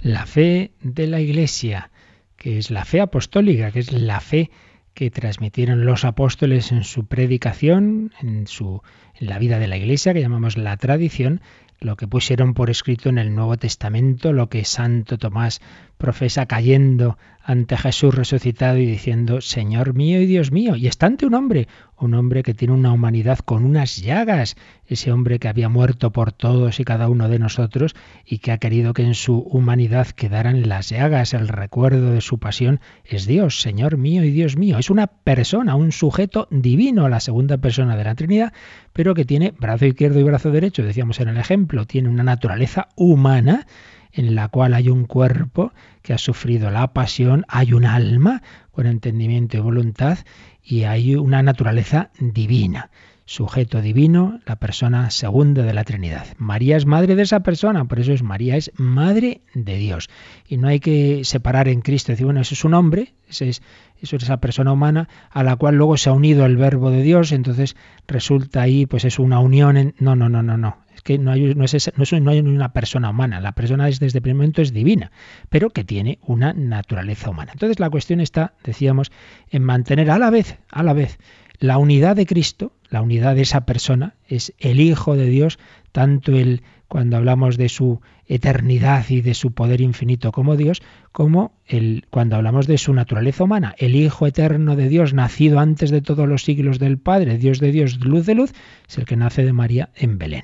[0.03, 1.89] La fe de la Iglesia,
[2.35, 4.51] que es la fe apostólica, que es la fe
[4.93, 8.83] que transmitieron los apóstoles en su predicación, en su
[9.15, 11.41] en la vida de la Iglesia, que llamamos la tradición,
[11.79, 15.59] lo que pusieron por escrito en el Nuevo Testamento, lo que Santo Tomás
[15.97, 20.75] profesa cayendo ante Jesús resucitado y diciendo, Señor mío y Dios mío.
[20.75, 25.13] Y está ante un hombre, un hombre que tiene una humanidad con unas llagas, ese
[25.13, 28.93] hombre que había muerto por todos y cada uno de nosotros y que ha querido
[28.93, 33.95] que en su humanidad quedaran las llagas, el recuerdo de su pasión, es Dios, Señor
[33.95, 34.77] mío y Dios mío.
[34.77, 38.51] Es una persona, un sujeto divino, la segunda persona de la Trinidad,
[38.91, 42.89] pero que tiene brazo izquierdo y brazo derecho, decíamos en el ejemplo, tiene una naturaleza
[42.97, 43.65] humana
[44.11, 48.41] en la cual hay un cuerpo que ha sufrido la pasión, hay un alma
[48.71, 50.19] con entendimiento y voluntad
[50.63, 52.89] y hay una naturaleza divina.
[53.25, 56.27] Sujeto divino, la persona segunda de la Trinidad.
[56.37, 60.09] María es madre de esa persona, por eso es María es madre de Dios.
[60.47, 63.61] Y no hay que separar en Cristo, decir, bueno, eso es un hombre, ese es,
[64.01, 67.03] eso es esa persona humana a la cual luego se ha unido el verbo de
[67.03, 67.75] Dios, entonces
[68.07, 69.75] resulta ahí, pues es una unión.
[69.75, 69.95] En...
[69.99, 71.89] No, no, no, no, no que no hay, es,
[72.21, 75.13] una persona humana, la persona desde el primer momento es divina,
[75.47, 77.53] pero que tiene una naturaleza humana.
[77.53, 79.09] Entonces la cuestión está, decíamos,
[79.49, 81.17] en mantener a la vez, a la vez,
[81.59, 85.59] la unidad de Cristo, la unidad de esa persona, es el Hijo de Dios,
[85.93, 90.81] tanto el cuando hablamos de su eternidad y de su poder infinito como Dios,
[91.13, 95.89] como el, cuando hablamos de su naturaleza humana, el Hijo eterno de Dios, nacido antes
[95.89, 98.51] de todos los siglos del Padre, Dios de Dios, luz de luz,
[98.89, 100.43] es el que nace de María en Belén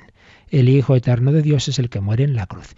[0.50, 2.74] el Hijo Eterno de Dios es el que muere en la cruz.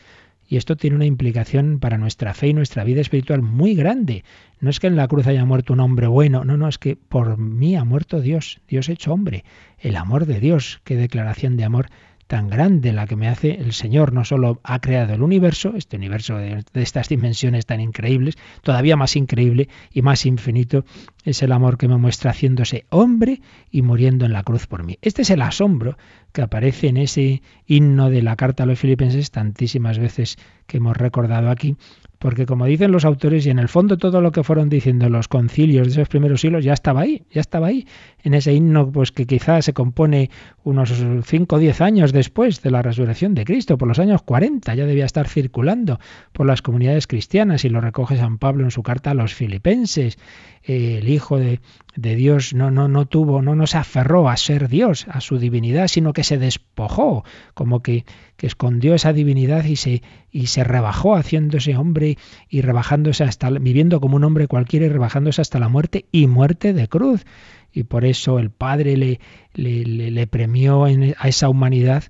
[0.48, 4.24] Y esto tiene una implicación para nuestra fe y nuestra vida espiritual muy grande.
[4.60, 6.96] No es que en la cruz haya muerto un hombre bueno, no, no, es que
[6.96, 9.44] por mí ha muerto Dios, Dios hecho hombre,
[9.78, 11.88] el amor de Dios, qué declaración de amor
[12.26, 14.12] tan grande la que me hace el Señor.
[14.12, 19.16] No solo ha creado el universo, este universo de, estas dimensiones tan increíbles, todavía más
[19.16, 20.84] increíble y más infinito
[21.24, 24.98] es el amor que me muestra haciéndose hombre y muriendo en la cruz por mí.
[25.02, 25.96] Este es el asombro
[26.32, 30.96] que aparece en ese himno de la carta a los filipenses tantísimas veces que hemos
[30.96, 31.76] recordado aquí,
[32.18, 35.28] porque como dicen los autores, y en el fondo todo lo que fueron diciendo los
[35.28, 37.86] concilios de esos primeros siglos ya estaba ahí, ya estaba ahí,
[38.22, 40.30] en ese himno pues que quizás se compone
[40.64, 40.92] unos
[41.24, 44.86] 5 o 10 años después de la resurrección de Cristo, por los años 40, ya
[44.86, 46.00] debía estar circulando
[46.32, 50.18] por las comunidades cristianas y lo recoge San Pablo en su carta a los filipenses.
[50.62, 51.60] el Hijo de,
[51.96, 55.38] de, Dios no, no, no tuvo, no, no se aferró a ser Dios, a su
[55.38, 57.24] divinidad, sino que se despojó,
[57.54, 58.04] como que,
[58.36, 62.18] que escondió esa divinidad y se, y se rebajó haciéndose hombre
[62.48, 66.72] y rebajándose hasta, viviendo como un hombre cualquiera y rebajándose hasta la muerte y muerte
[66.72, 67.24] de cruz.
[67.72, 69.20] Y por eso el Padre le,
[69.54, 72.04] le, premió a esa humanidad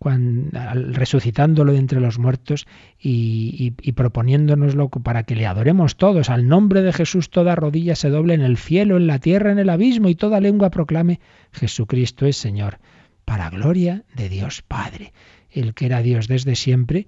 [0.00, 2.66] resucitándolo de entre los muertos
[3.00, 6.30] y, y, proponiéndonoslo para que le adoremos todos.
[6.30, 9.58] Al nombre de Jesús toda rodilla se doble en el cielo, en la tierra, en
[9.58, 11.20] el abismo y toda lengua proclame
[11.52, 12.78] Jesucristo es Señor,
[13.24, 15.12] para gloria de Dios Padre.
[15.50, 17.06] El que era Dios desde siempre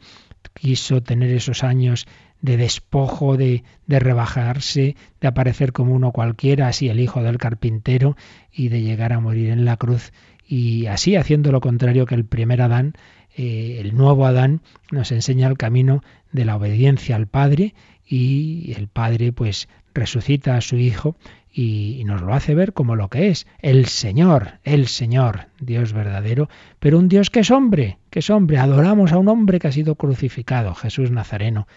[0.54, 2.06] quiso tener esos años
[2.40, 8.16] de despojo, de, de, rebajarse, de aparecer como uno cualquiera, así el hijo del carpintero,
[8.50, 10.12] y de llegar a morir en la cruz.
[10.50, 12.94] Y así haciendo lo contrario que el primer Adán,
[13.36, 17.72] eh, el nuevo Adán nos enseña el camino de la obediencia al Padre
[18.04, 21.14] y el Padre pues resucita a su Hijo
[21.52, 26.48] y, nos lo hace ver como lo que es, el Señor, el Señor, Dios verdadero,
[26.80, 28.58] pero un Dios que es hombre, que es hombre.
[28.58, 31.68] Adoramos a un hombre que ha sido crucificado, Jesús Nazareno,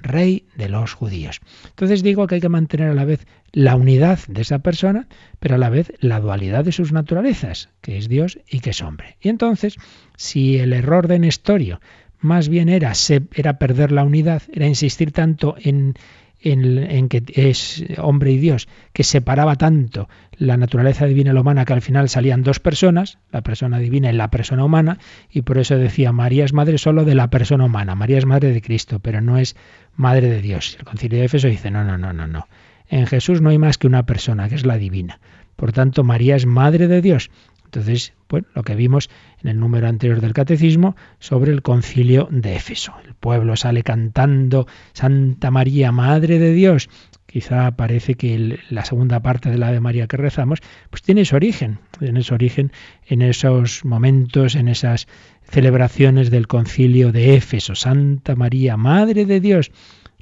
[0.00, 1.40] rey de los judíos.
[1.68, 5.54] Entonces digo que hay que mantener a la vez la unidad de esa persona, pero
[5.54, 9.16] a la vez la dualidad de sus naturalezas, que es Dios y que es hombre.
[9.20, 9.76] Y entonces,
[10.16, 11.80] si el error de Nestorio
[12.20, 12.92] más bien era,
[13.34, 15.94] era perder la unidad, era insistir tanto en,
[16.40, 21.64] en, que es hombre y Dios, que separaba tanto la naturaleza divina y la humana
[21.64, 24.98] que al final salían dos personas, la persona divina y la persona humana,
[25.30, 28.52] y por eso decía María es madre solo de la persona humana, María es madre
[28.52, 29.56] de Cristo, pero no es
[29.96, 30.76] madre de Dios.
[30.78, 32.46] El concilio de Éfeso dice, no, no, no, no, no.
[32.88, 35.20] En Jesús no hay más que una persona, que es la divina.
[35.56, 37.30] Por tanto, María es madre de Dios.
[37.68, 39.10] Entonces, bueno, lo que vimos
[39.42, 42.94] en el número anterior del catecismo sobre el concilio de Éfeso.
[43.04, 46.88] El pueblo sale cantando Santa María, Madre de Dios.
[47.26, 51.36] Quizá parece que la segunda parte de la Ave María que rezamos, pues tiene su
[51.36, 52.72] origen, tiene su origen
[53.06, 55.08] en esos momentos, en esas
[55.42, 57.74] celebraciones del concilio de Éfeso.
[57.74, 59.72] Santa María, Madre de Dios,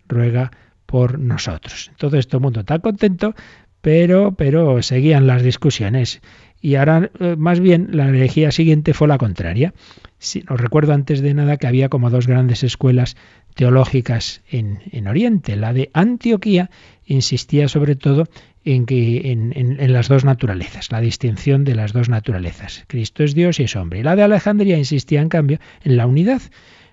[0.08, 0.50] ruega
[0.84, 1.92] por nosotros.
[1.96, 3.36] Todo este mundo está contento,
[3.80, 6.20] pero, pero seguían las discusiones
[6.66, 9.72] Y ahora, eh, más bien, la herejía siguiente fue la contraria.
[10.18, 13.16] Si, os recuerdo antes de nada que había como dos grandes escuelas
[13.54, 15.54] teológicas en, en Oriente.
[15.54, 16.68] La de Antioquía
[17.04, 18.24] insistía sobre todo
[18.64, 22.82] en, que, en, en, las dos naturalezas, la distinción de las dos naturalezas.
[22.88, 24.00] Cristo es Dios y es hombre.
[24.00, 26.42] Y la de Alejandría insistía, en cambio, en la unidad.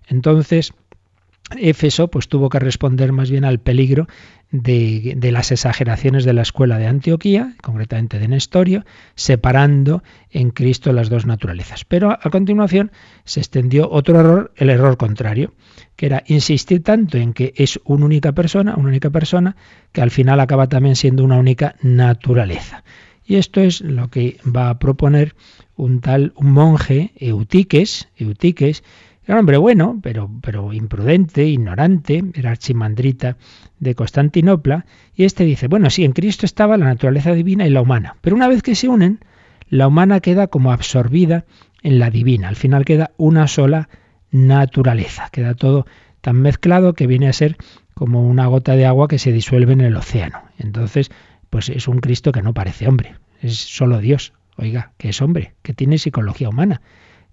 [0.07, 0.74] Entonces,
[1.58, 4.08] Éfeso pues tuvo que responder más bien al peligro
[4.52, 8.86] de, las exageraciones de la escuela de Antioquía, concretamente de Nestorio,
[9.16, 11.86] separando en Cristo las dos naturalezas.
[11.86, 12.91] Pero a, a continuación
[13.26, 15.54] se extendió otro error, el error contrario,
[15.96, 19.56] que era insistir tanto en que es una única persona, una única persona,
[19.91, 22.84] que al final acaba también siendo una única naturaleza.
[23.26, 25.36] Y esto es lo que va a proponer
[25.76, 28.84] un tal un monje Eutiques, Eutiques
[29.26, 33.38] era un hombre bueno, pero, pero imprudente, ignorante, era archimandrita
[33.80, 37.82] de Constantinopla, y este dice, bueno, sí, en Cristo estaba la naturaleza divina y la
[37.82, 39.19] humana, pero una vez que se unen,
[39.69, 41.45] la humana queda como absorbida
[41.84, 43.89] en la divina, al final queda una sola
[44.32, 45.86] naturaleza, queda todo
[46.21, 47.57] tan mezclado que viene a ser
[47.93, 50.41] como una gota de agua que se disuelve en el océano.
[50.57, 51.11] Entonces,
[51.49, 55.53] pues es un Cristo que no parece hombre, es solo Dios, oiga, que es hombre,
[55.61, 56.82] que tiene psicología humana,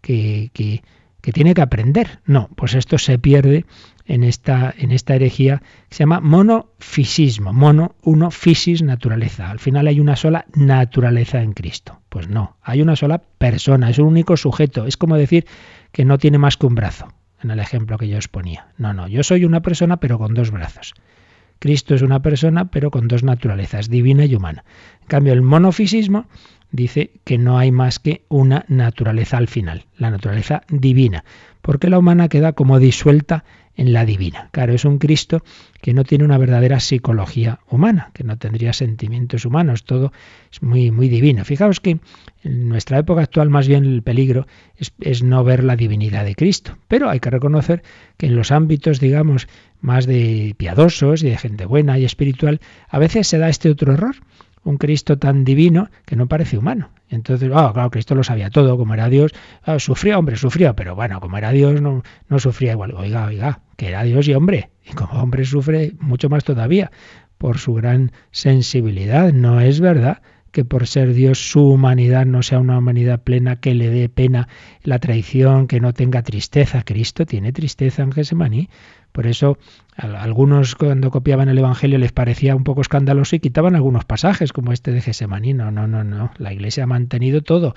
[0.01, 0.82] que, que
[1.21, 2.21] que tiene que aprender.
[2.25, 3.64] No, pues esto se pierde
[4.07, 7.53] en esta, en esta herejía que se llama monofisismo.
[7.53, 9.51] Mono, uno, fisis, naturaleza.
[9.51, 12.01] Al final hay una sola naturaleza en Cristo.
[12.09, 14.87] Pues no, hay una sola persona, es un único sujeto.
[14.87, 15.47] Es como decir
[15.93, 17.12] que no tiene más que un brazo,
[17.43, 18.68] en el ejemplo que yo os ponía.
[18.79, 20.95] No, no, yo soy una persona pero con dos brazos.
[21.61, 24.64] Cristo es una persona pero con dos naturalezas, divina y humana.
[25.03, 26.27] En cambio, el monofisismo
[26.73, 31.25] dice que no hay más que una naturaleza al final, la naturaleza divina,
[31.62, 33.45] porque la humana queda como disuelta
[33.77, 34.49] en la divina.
[34.53, 35.43] Claro, es un Cristo
[35.81, 40.12] que no tiene una verdadera psicología humana, que no tendría sentimientos humanos, todo
[40.53, 41.45] es muy, muy divino.
[41.47, 41.99] Fijaos que
[42.43, 44.47] en nuestra época actual más bien el peligro
[44.77, 47.83] es, es no ver la divinidad de Cristo, pero hay que reconocer
[48.18, 49.49] que en los ámbitos, digamos,
[49.81, 53.95] más de piadosos y de gente buena y espiritual, a veces se da este otro
[53.95, 54.16] error
[54.65, 56.91] un Cristo tan divino que no parece humano.
[57.09, 59.33] Entonces, oh, claro, Cristo lo sabía todo, como era Dios,
[59.67, 62.95] oh, sufría, hombre, sufría, pero bueno, como era Dios no, no sufría igual.
[62.95, 66.91] Oiga, oiga, que era Dios y hombre, y como hombre sufre mucho más todavía
[67.39, 69.33] por su gran sensibilidad.
[69.33, 70.21] No es verdad
[70.53, 74.49] que por ser Dios su humanidad no sea una humanidad plena que le dé pena
[74.83, 76.83] la traición, que no tenga tristeza.
[76.83, 78.69] Cristo tiene tristeza en Gesemaní.
[79.13, 79.59] Por eso
[79.97, 84.73] algunos cuando copiaban el Evangelio les parecía un poco escandaloso y quitaban algunos pasajes como
[84.73, 85.55] este de Gesemaní.
[85.55, 86.31] No, no, no, no.
[86.39, 87.75] La Iglesia ha mantenido todo.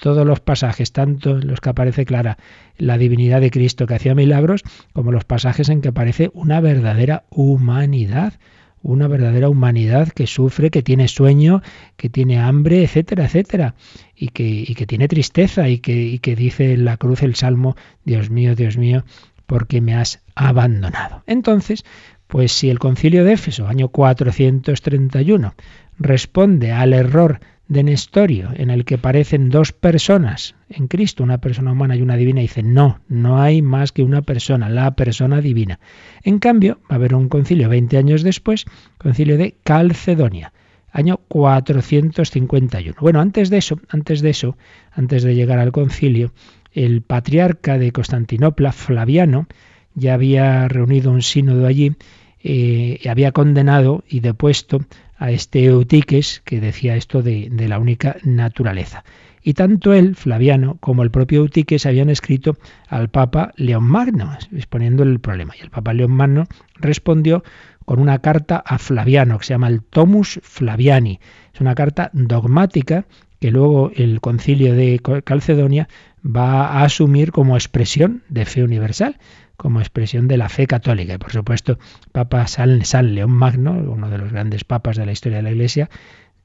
[0.00, 2.38] Todos los pasajes, tanto los que aparece clara
[2.76, 4.62] la divinidad de Cristo que hacía milagros,
[4.92, 8.34] como los pasajes en que aparece una verdadera humanidad
[8.82, 11.62] una verdadera humanidad que sufre, que tiene sueño,
[11.96, 13.74] que tiene hambre, etcétera, etcétera,
[14.14, 17.34] y que, y que tiene tristeza y que, y que dice en la cruz el
[17.34, 19.04] Salmo, Dios mío, Dios mío,
[19.52, 21.24] porque me has abandonado.
[21.26, 21.84] Entonces,
[22.26, 25.52] pues si el concilio de Éfeso, año 431,
[25.98, 27.38] responde al error
[27.68, 32.16] de Nestorio, en el que parecen dos personas en Cristo, una persona humana y una
[32.16, 35.80] divina, y dice, no, no hay más que una persona, la persona divina.
[36.22, 38.64] En cambio, va a haber un concilio 20 años después,
[38.96, 40.54] concilio de Calcedonia,
[40.92, 42.96] año 451.
[43.02, 44.56] Bueno, antes de eso, antes de eso,
[44.92, 46.32] antes de llegar al concilio,
[46.72, 49.46] el patriarca de Constantinopla, Flaviano,
[49.94, 51.94] ya había reunido un sínodo allí,
[52.42, 54.80] eh, y había condenado y depuesto
[55.16, 59.04] a este Eutiques que decía esto de, la única naturaleza.
[59.44, 62.56] Y tanto él, Flaviano, como el propio Eutiques habían escrito
[62.88, 65.54] al Papa León Magno, exponiendo el problema.
[65.56, 67.44] Y el Papa León Magno respondió
[67.84, 71.20] con una carta a Flaviano, que se llama el Tomus Flaviani.
[71.54, 73.04] Es una carta dogmática
[73.40, 75.88] que luego el concilio de Calcedonia
[76.24, 79.18] va a asumir como expresión de fe universal,
[79.56, 81.14] como expresión de la fe católica.
[81.14, 81.78] Y por supuesto,
[82.12, 85.50] Papa San, San León Magno, uno de los grandes papas de la historia de la
[85.50, 85.90] Iglesia,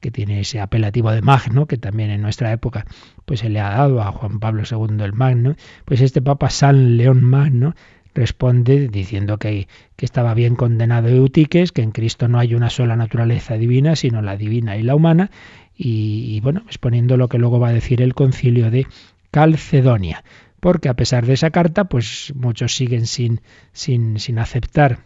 [0.00, 2.86] que tiene ese apelativo de Magno, que también en nuestra época
[3.24, 6.96] pues se le ha dado a Juan Pablo II el Magno, pues este Papa San
[6.96, 7.74] León Magno
[8.14, 12.96] responde diciendo que, que, estaba bien condenado Eutiques, que en Cristo no hay una sola
[12.96, 15.30] naturaleza divina, sino la divina y la humana,
[15.76, 18.86] y, y bueno, exponiendo lo que luego va a decir el concilio de
[19.30, 20.24] Calcedonia,
[20.60, 23.40] porque a pesar de esa carta, pues muchos siguen sin,
[23.72, 25.00] sin, sin aceptar,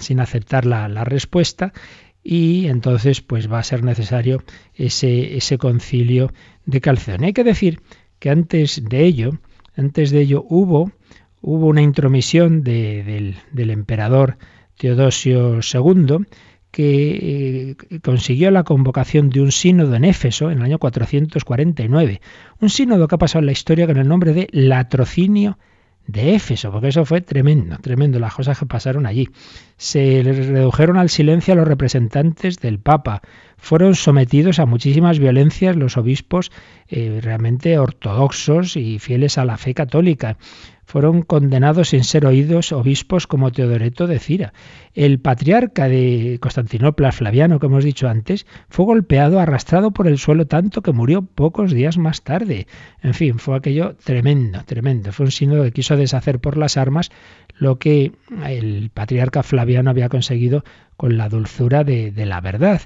[0.00, 1.72] sin aceptar la, la respuesta
[2.22, 4.42] y entonces pues va a ser necesario
[4.74, 6.32] ese, ese concilio
[6.66, 7.28] de Calcedonia.
[7.28, 7.80] Hay que decir
[8.18, 9.38] que antes de ello,
[9.76, 10.92] antes de ello hubo,
[11.40, 14.38] hubo una intromisión de, del, del emperador
[14.78, 16.26] Teodosio II
[16.72, 22.20] que eh, consiguió la convocación de un sínodo en Éfeso en el año 449.
[22.60, 25.58] Un sínodo que ha pasado en la historia con el nombre de latrocinio
[26.06, 29.28] de Éfeso, porque eso fue tremendo, tremendo las cosas que pasaron allí.
[29.76, 33.20] Se redujeron al silencio a los representantes del Papa,
[33.58, 36.50] fueron sometidos a muchísimas violencias los obispos
[36.88, 40.38] eh, realmente ortodoxos y fieles a la fe católica
[40.92, 44.52] fueron condenados sin ser oídos obispos como Teodoreto de Cira.
[44.92, 50.46] El patriarca de Constantinopla, Flaviano, que hemos dicho antes, fue golpeado, arrastrado por el suelo
[50.46, 52.66] tanto que murió pocos días más tarde.
[53.02, 55.12] En fin, fue aquello tremendo, tremendo.
[55.12, 57.10] Fue un sínodo que quiso deshacer por las armas
[57.56, 58.12] lo que
[58.44, 60.62] el patriarca Flaviano había conseguido
[60.98, 62.82] con la dulzura de, de la verdad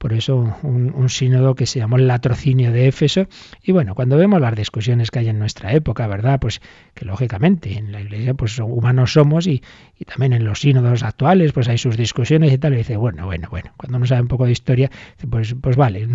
[0.00, 3.26] por eso un, sínodo que se llamó el latrocinio de Éfeso.
[3.62, 6.40] Y bueno, cuando vemos las discusiones que hay en nuestra época, ¿verdad?
[6.40, 6.62] Pues
[6.94, 9.62] que lógicamente en la iglesia pues humanos somos y,
[9.98, 12.72] y también en los sínodos actuales pues hay sus discusiones y tal.
[12.72, 14.90] Y dice, bueno, bueno, bueno, cuando uno sabe un poco de historia,
[15.28, 16.08] pues, pues vale,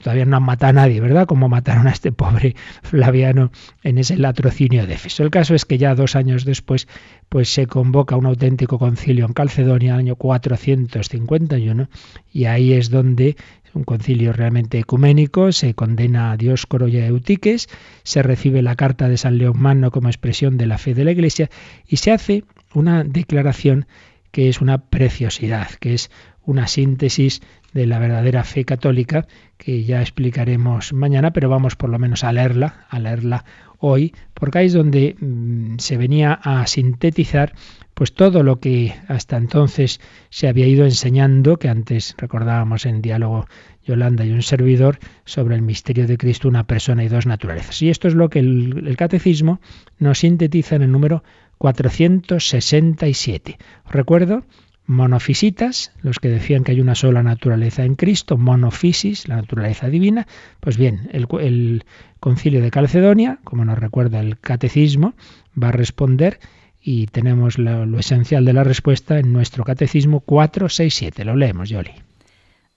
[0.00, 1.26] todavía no han matado a nadie, ¿verdad?
[1.26, 3.50] Como mataron a este pobre Flaviano
[3.82, 5.24] en ese latrocinio de Éfeso.
[5.24, 6.86] El caso es que ya dos años después
[7.28, 11.88] pues se convoca un auténtico concilio en Calcedonia, año 451,
[12.30, 13.31] y ahí es donde
[13.74, 17.68] un concilio realmente ecuménico, se condena a Dioscoro y a Eutiques,
[18.02, 21.12] se recibe la carta de San León Magno como expresión de la fe de la
[21.12, 21.50] Iglesia
[21.86, 23.86] y se hace una declaración
[24.30, 26.10] que es una preciosidad, que es
[26.44, 29.26] una síntesis de la verdadera fe católica
[29.58, 33.44] que ya explicaremos mañana, pero vamos por lo menos a leerla, a leerla
[33.78, 37.52] hoy, porque ahí es donde mm, se venía a sintetizar
[37.94, 43.46] pues todo lo que hasta entonces se había ido enseñando, que antes recordábamos en diálogo
[43.84, 47.82] Yolanda y un servidor, sobre el misterio de Cristo, una persona y dos naturalezas.
[47.82, 49.60] Y esto es lo que el, el catecismo
[49.98, 51.22] nos sintetiza en el número
[51.58, 53.58] 467.
[53.88, 54.44] recuerdo
[54.86, 60.26] monofisitas, los que decían que hay una sola naturaleza en Cristo, monofisis, la naturaleza divina.
[60.60, 61.84] Pues bien, el,
[62.20, 65.14] concilio de Calcedonia, como nos recuerda el catecismo,
[65.60, 66.40] va a responder
[66.82, 71.24] y tenemos lo, lo esencial de la respuesta en nuestro catecismo 467.
[71.24, 71.92] Lo leemos, Yoli.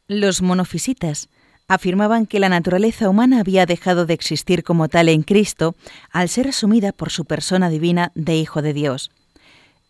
[0.08, 1.30] Los monofisitas
[1.68, 5.76] afirmaban que la naturaleza humana había dejado de existir como tal en Cristo
[6.12, 9.12] al ser asumida por su persona divina de Hijo de Dios.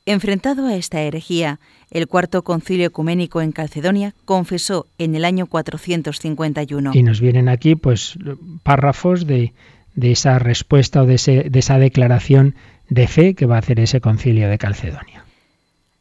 [0.06, 1.60] Enfrentado a esta herejía,
[1.90, 6.92] el cuarto concilio ecuménico en Calcedonia confesó en el año 451.
[6.94, 8.18] Y nos vienen aquí pues
[8.62, 9.54] párrafos de,
[9.96, 12.56] de esa respuesta o de, ese, de esa declaración
[12.90, 15.26] de fe que va a hacer ese concilio de Calcedonia.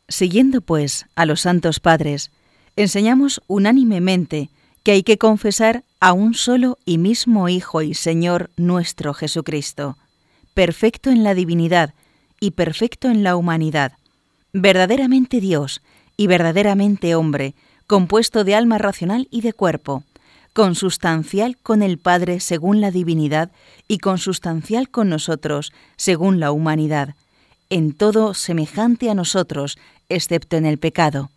[0.09, 2.31] Siguiendo pues a los santos padres,
[2.77, 4.51] enseñamos unánimemente
[4.83, 9.97] que hay que confesar a un solo y mismo Hijo y Señor nuestro Jesucristo,
[10.53, 11.95] perfecto en la divinidad,
[12.45, 13.93] y perfecto en la humanidad,
[14.53, 15.81] verdaderamente Dios
[16.17, 17.55] y verdaderamente hombre,
[17.87, 20.05] compuesto de alma racional y de cuerpo,
[20.55, 23.51] consustancial con el Padre según la divinidad
[23.89, 27.17] y consustancial con nosotros según la humanidad,
[27.71, 29.77] en todo semejante a nosotros,
[30.09, 31.31] excepto en el pecado,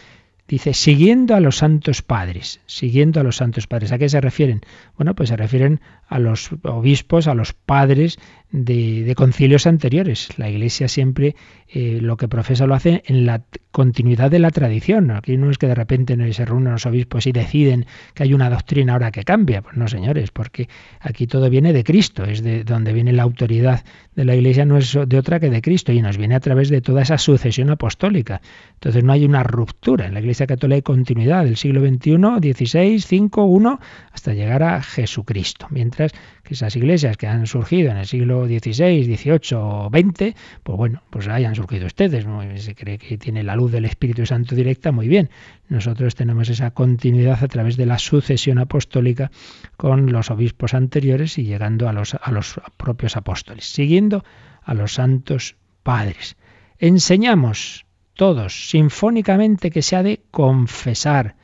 [0.50, 3.92] Dice, siguiendo a los santos padres, siguiendo a los santos padres.
[3.92, 4.62] ¿A qué se refieren?
[4.98, 8.18] Bueno, pues se refieren a los obispos, a los padres
[8.50, 10.30] de, concilios anteriores.
[10.40, 11.36] La Iglesia siempre
[11.68, 15.12] eh, lo que profesa lo hace en la continuidad de la tradición.
[15.12, 18.50] Aquí no es que de repente se reúnen los obispos y deciden que hay una
[18.50, 19.62] doctrina ahora que cambia.
[19.62, 20.68] Pues no, señores, porque
[21.00, 23.84] aquí todo viene de Cristo, es de donde viene la autoridad
[24.16, 26.70] de la Iglesia, no es de otra que de Cristo, y nos viene a través
[26.70, 28.42] de toda esa sucesión apostólica.
[28.74, 30.08] Entonces no hay una ruptura.
[30.08, 33.80] En la Iglesia Católica hay continuidad del siglo XXI, XVI, 5, 1,
[34.12, 35.68] hasta llegar a Jesucristo.
[35.70, 36.12] Mientras
[36.50, 41.28] esas iglesias que han surgido en el siglo XVI, XVIII o XX, pues bueno, pues
[41.28, 42.26] hayan surgido ustedes.
[42.56, 45.30] Se cree que tiene la luz del Espíritu Santo directa, muy bien.
[45.68, 49.32] Nosotros tenemos esa continuidad a través de la sucesión apostólica
[49.78, 54.24] con los obispos anteriores y llegando a los, a los propios apóstoles, siguiendo
[54.64, 56.36] a los santos padres.
[56.78, 61.36] Enseñamos todos sinfónicamente que se ha de confesar.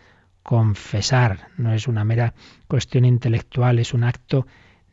[0.43, 2.34] Confesar no es una mera
[2.68, 4.45] cuestión intelectual, es un acto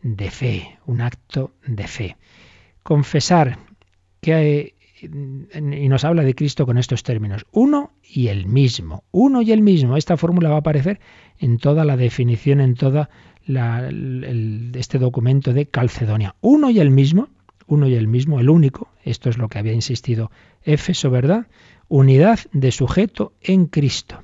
[0.02, 2.16] de fe, un acto de fe.
[2.82, 3.58] Confesar
[4.20, 9.50] que y nos habla de Cristo con estos términos, uno y el mismo, uno y
[9.50, 9.96] el mismo.
[9.96, 11.00] Esta fórmula va a aparecer
[11.38, 13.10] en toda la definición, en toda
[13.44, 16.36] este documento de Calcedonia.
[16.40, 17.30] Uno y el mismo,
[17.66, 18.88] uno y el mismo, el único.
[19.02, 20.30] Esto es lo que había insistido
[20.62, 21.48] Éfeso, ¿verdad?
[21.88, 24.22] Unidad de sujeto en Cristo.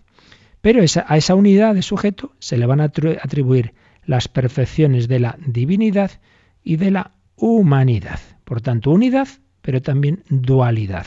[0.60, 3.74] Pero a esa unidad de sujeto se le van a atribuir
[4.08, 6.10] las perfecciones de la divinidad
[6.64, 8.18] y de la humanidad.
[8.44, 9.28] Por tanto, unidad,
[9.60, 11.06] pero también dualidad.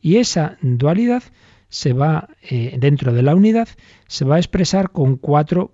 [0.00, 1.24] Y esa dualidad
[1.68, 3.68] se va, eh, dentro de la unidad,
[4.06, 5.72] se va a expresar con cuatro,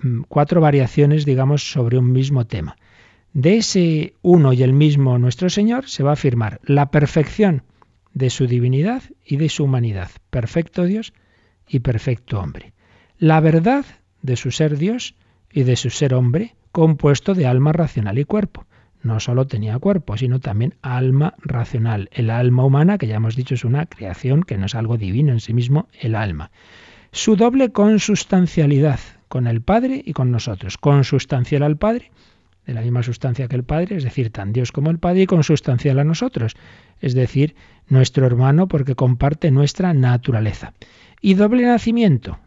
[0.00, 2.76] mm, cuatro variaciones, digamos, sobre un mismo tema.
[3.32, 7.64] De ese uno y el mismo nuestro Señor se va a afirmar la perfección
[8.14, 11.12] de su divinidad y de su humanidad, perfecto Dios
[11.66, 12.72] y perfecto hombre.
[13.18, 13.84] La verdad
[14.22, 15.16] de su ser Dios
[15.52, 18.66] y de su ser hombre, compuesto de alma racional y cuerpo.
[19.02, 22.08] No solo tenía cuerpo, sino también alma racional.
[22.12, 25.32] El alma humana, que ya hemos dicho, es una creación que no es algo divino
[25.32, 26.50] en sí mismo, el alma.
[27.12, 30.78] Su doble consustancialidad con el Padre y con nosotros.
[30.78, 32.10] Consustancial al Padre,
[32.66, 35.26] de la misma sustancia que el Padre, es decir, tan Dios como el Padre, y
[35.26, 36.54] consustancial a nosotros,
[37.00, 37.54] es decir,
[37.88, 40.74] nuestro hermano porque comparte nuestra naturaleza.
[41.20, 42.38] Y doble nacimiento,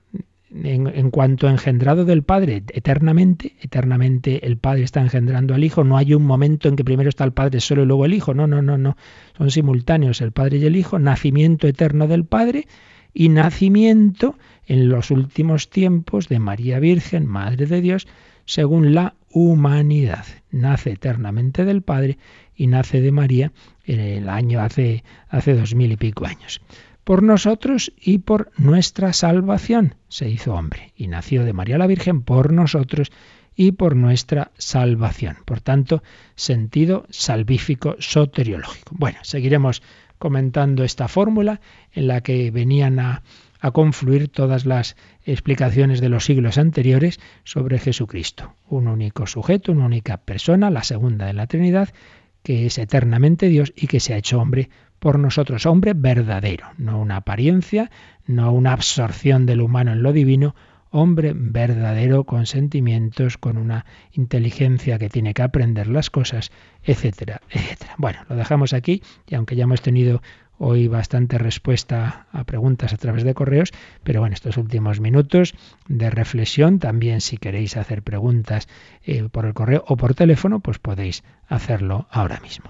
[0.54, 6.14] en, cuanto engendrado del Padre eternamente, eternamente el Padre está engendrando al Hijo, no hay
[6.14, 8.62] un momento en que primero está el Padre solo y luego el Hijo, no, no,
[8.62, 8.98] no, no,
[9.38, 12.68] son simultáneos el Padre y el Hijo, nacimiento eterno del Padre
[13.14, 18.08] y nacimiento en los últimos tiempos de María Virgen, Madre de Dios,
[18.46, 20.26] según la humanidad.
[20.52, 22.18] Nace eternamente del Padre
[22.56, 23.52] y nace de María
[23.86, 26.62] en el año hace, hace dos mil y pico años
[27.12, 29.96] por nosotros y por nuestra salvación.
[30.08, 33.12] Se hizo hombre y nació de María la Virgen por nosotros
[33.54, 35.36] y por nuestra salvación.
[35.44, 36.04] Por tanto,
[36.36, 38.96] sentido salvífico soteriológico.
[38.98, 39.84] Bueno, seguiremos
[40.20, 41.60] comentando esta fórmula
[41.92, 43.24] en la que venían a,
[43.74, 44.96] confluir todas las
[45.26, 48.54] explicaciones de los siglos anteriores sobre Jesucristo.
[48.70, 51.90] Un único sujeto, una única persona, la segunda de la Trinidad,
[52.42, 54.70] que es eternamente Dios y que se ha hecho hombre
[55.02, 57.90] por nosotros, hombre verdadero, no una apariencia,
[58.28, 60.54] no una absorción del humano en lo divino,
[60.92, 66.52] hombre verdadero con sentimientos, con una inteligencia que tiene que aprender las cosas,
[66.84, 67.96] etcétera, etcétera.
[67.98, 70.22] Bueno, lo dejamos aquí y aunque ya hemos tenido
[70.60, 73.72] hoy bastante respuesta a preguntas a través de correos,
[74.04, 75.56] pero bueno, estos últimos minutos
[75.88, 78.68] de reflexión, también si queréis hacer preguntas
[79.04, 82.70] eh, por el correo o por teléfono, pues podéis hacerlo ahora mismo.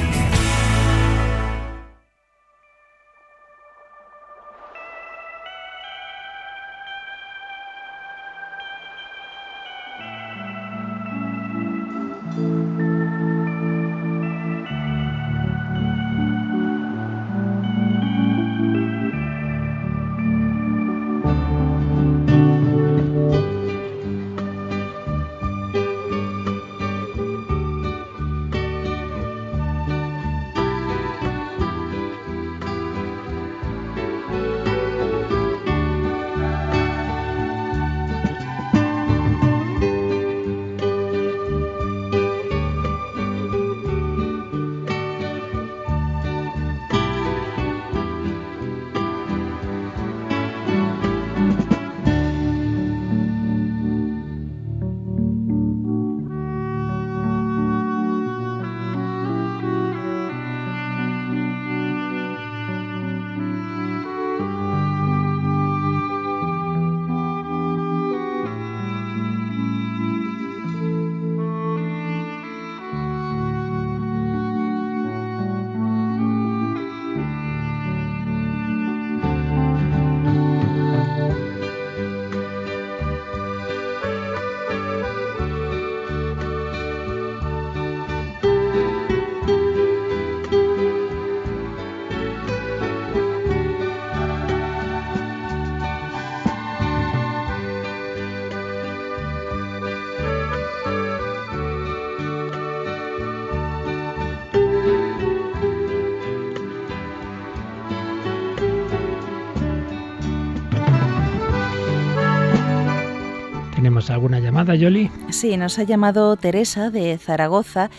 [114.21, 115.09] alguna llamada, Yoli?
[115.31, 117.89] Sí, nos ha llamado Teresa de Zaragoza.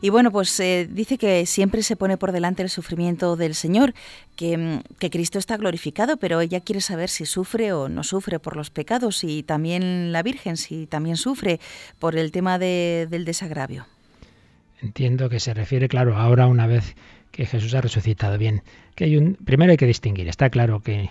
[0.00, 3.92] Y bueno, pues eh, dice que siempre se pone por delante el sufrimiento del Señor,
[4.36, 8.38] que, mm, que, Cristo está glorificado, pero ella quiere saber si sufre o no sufre
[8.38, 11.58] por los pecados y también la Virgen, si también sufre
[11.98, 13.86] por el tema de, del desagravio.
[14.80, 16.94] Entiendo que se refiere, claro, ahora una vez
[17.32, 18.62] que Jesús ha resucitado bien,
[18.94, 21.10] que hay un primero hay que distinguir, está claro que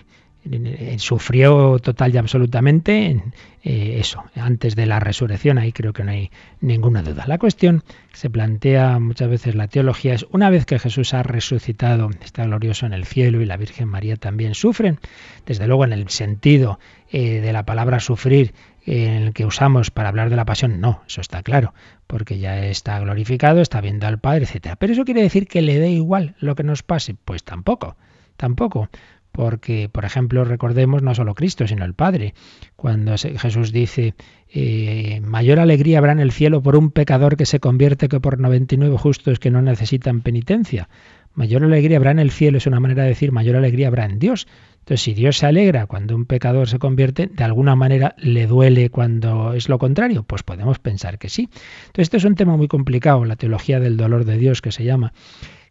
[0.98, 3.22] sufrió total y absolutamente
[3.62, 6.30] eh, eso, antes de la resurrección, ahí creo que no hay
[6.60, 7.24] ninguna duda.
[7.26, 11.22] La cuestión que se plantea muchas veces la teología es, una vez que Jesús ha
[11.22, 14.98] resucitado, está glorioso en el cielo y la Virgen María también sufren,
[15.46, 16.78] desde luego en el sentido
[17.10, 18.54] eh, de la palabra sufrir
[18.86, 21.72] en el que usamos para hablar de la pasión, no, eso está claro,
[22.06, 24.76] porque ya está glorificado, está viendo al Padre, etcétera.
[24.76, 27.96] Pero eso quiere decir que le dé igual lo que nos pase, pues tampoco,
[28.36, 28.90] tampoco
[29.34, 32.34] porque, por ejemplo, recordemos no solo Cristo, sino el Padre.
[32.76, 34.14] Cuando Jesús dice,
[34.48, 38.38] eh, mayor alegría habrá en el cielo por un pecador que se convierte que por
[38.38, 40.88] 99 justos que no necesitan penitencia.
[41.34, 44.20] Mayor alegría habrá en el cielo es una manera de decir mayor alegría habrá en
[44.20, 44.46] Dios.
[44.74, 48.88] Entonces, si Dios se alegra cuando un pecador se convierte, de alguna manera le duele
[48.88, 51.48] cuando es lo contrario, pues podemos pensar que sí.
[51.86, 54.84] Entonces, esto es un tema muy complicado, la teología del dolor de Dios que se
[54.84, 55.12] llama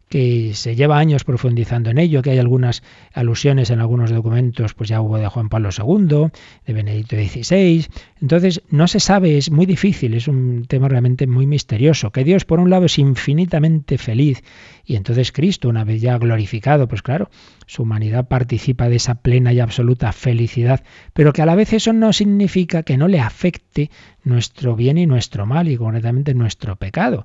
[0.08, 2.82] que se lleva años profundizando en ello, que hay algunas
[3.12, 6.28] alusiones en algunos documentos, pues ya hubo de Juan Pablo II,
[6.66, 7.86] de Benedicto XVI.
[8.20, 12.44] Entonces, no se sabe, es muy difícil, es un tema realmente muy misterioso, que Dios
[12.44, 14.42] por un lado es infinitamente feliz
[14.86, 17.30] y entonces Cristo, una vez ya glorificado, pues claro,
[17.66, 20.84] su humanidad participa de esa plena y absoluta felicidad,
[21.14, 23.90] pero que a la vez eso no significa que no le afecte
[24.22, 27.24] nuestro bien y nuestro mal y concretamente nuestro pecado.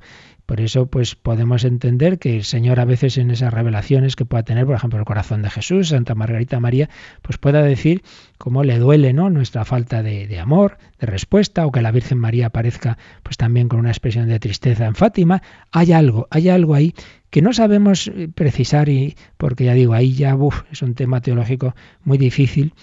[0.50, 4.42] Por eso, pues podemos entender que el Señor a veces en esas revelaciones que pueda
[4.42, 6.90] tener, por ejemplo, el corazón de Jesús, Santa Margarita María,
[7.22, 8.02] pues pueda decir
[8.40, 9.30] cómo le duele, ¿no?
[9.30, 13.80] Nuestra falta de, amor, de respuesta, o que la Virgen María aparezca, pues también con
[13.80, 15.44] una expresión de tristeza en Fátima.
[15.72, 16.96] Hay algo, hay algo ahí
[17.30, 20.36] que no sabemos eh, precisar y porque ya digo, ahí ya
[20.72, 22.74] es un tema teológico muy difícil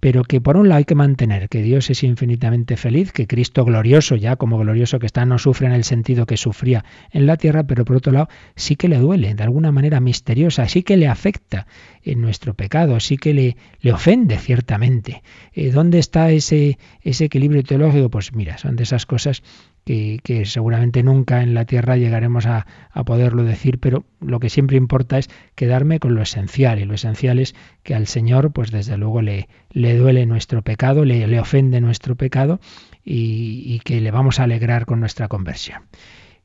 [0.00, 3.64] pero que por un lado hay que mantener que Dios es infinitamente feliz, que Cristo
[3.64, 7.36] glorioso, ya como glorioso que está, no sufre en el sentido que sufría en la
[7.36, 10.96] tierra, pero por otro lado sí que le duele, de alguna manera misteriosa, sí que
[10.96, 11.66] le afecta
[12.02, 15.22] en nuestro pecado, sí que le, le ofende ciertamente.
[15.52, 18.10] Eh, ¿Dónde está ese, ese equilibrio teológico?
[18.10, 19.42] Pues mira, son de esas cosas
[19.86, 22.66] que, seguramente nunca en la tierra llegaremos a,
[23.04, 27.38] poderlo decir, pero lo que siempre importa es quedarme con lo esencial, y lo esencial
[27.38, 31.80] es que al Señor, pues desde luego le, le duele nuestro pecado, le, le ofende
[31.80, 32.58] nuestro pecado
[33.04, 35.82] y, y, que le vamos a alegrar con nuestra conversión.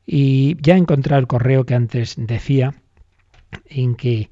[0.06, 2.76] Y ya he encontrado el correo que antes decía,
[3.66, 4.30] en que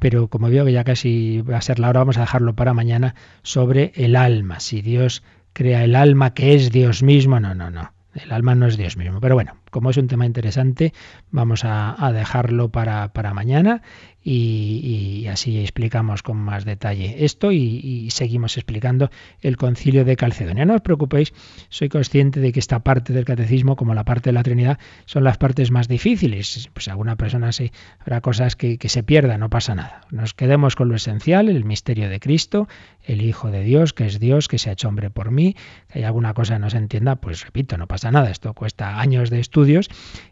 [0.00, 2.72] pero como veo que ya casi va a ser la hora, vamos a dejarlo para
[2.72, 4.60] mañana, sobre el alma.
[4.60, 7.97] Si Dios crea el alma que es Dios mismo, no, no, no.
[8.14, 9.20] El alma no es Dios mismo.
[9.20, 10.92] Pero bueno, como es un tema interesante,
[11.30, 13.82] vamos a, dejarlo para, mañana
[14.22, 20.64] y, así explicamos con más detalle esto y, seguimos explicando el concilio de Calcedonia.
[20.64, 21.32] No os preocupéis,
[21.68, 25.24] soy consciente de que esta parte del catecismo, como la parte de la Trinidad, son
[25.24, 26.70] las partes más difíciles.
[26.72, 30.00] Pues alguna persona se habrá cosas que, que se pierdan, no pasa nada.
[30.10, 32.68] Nos quedemos con lo esencial, el misterio de Cristo,
[33.08, 35.56] el Hijo de Dios, que es Dios, que se ha hecho hombre por mí,
[35.90, 38.30] que hay alguna cosa que no se entienda, pues repito, no pasa nada.
[38.30, 39.88] Esto cuesta años de estudios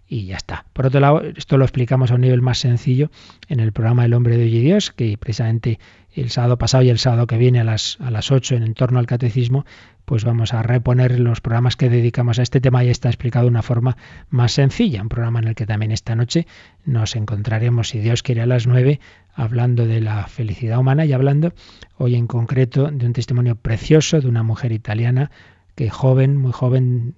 [0.07, 0.67] y ya está.
[0.75, 3.11] Por otro lado, esto lo explicamos a un nivel más sencillo
[3.49, 5.81] en el programa El hombre de hoy y Dios, que precisamente
[6.15, 8.99] el sábado pasado y el sábado que viene a las, a las 8 en entorno
[8.99, 9.65] al catecismo,
[10.05, 13.51] pues vamos a reponer los programas que dedicamos a este tema y está explicado de
[13.51, 13.97] una forma
[14.31, 15.03] más sencilla.
[15.03, 16.47] Un programa en el que también esta noche
[16.85, 19.01] nos encontraremos, si Dios quiere, a las 9
[19.37, 21.53] hablando de la felicidad humana y hablando
[21.99, 25.31] hoy en concreto de un testimonio precioso de una mujer italiana
[25.77, 27.17] que joven, muy joven,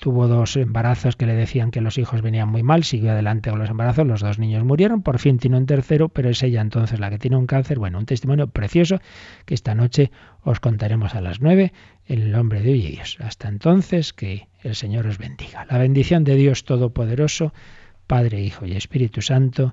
[0.00, 3.60] tuvo dos embarazos que le decían que los hijos venían muy mal, siguió adelante con
[3.60, 6.98] los embarazos, los dos niños murieron, por fin tiene un tercero, pero es ella entonces
[6.98, 7.78] la que tiene un cáncer.
[7.78, 8.98] Bueno, un testimonio precioso
[9.44, 10.10] que esta noche
[10.42, 11.72] os contaremos a las nueve
[12.06, 13.16] en el nombre de Dios.
[13.20, 15.64] Hasta entonces, que el Señor os bendiga.
[15.70, 17.54] La bendición de Dios Todopoderoso,
[18.08, 19.72] Padre, Hijo y Espíritu Santo,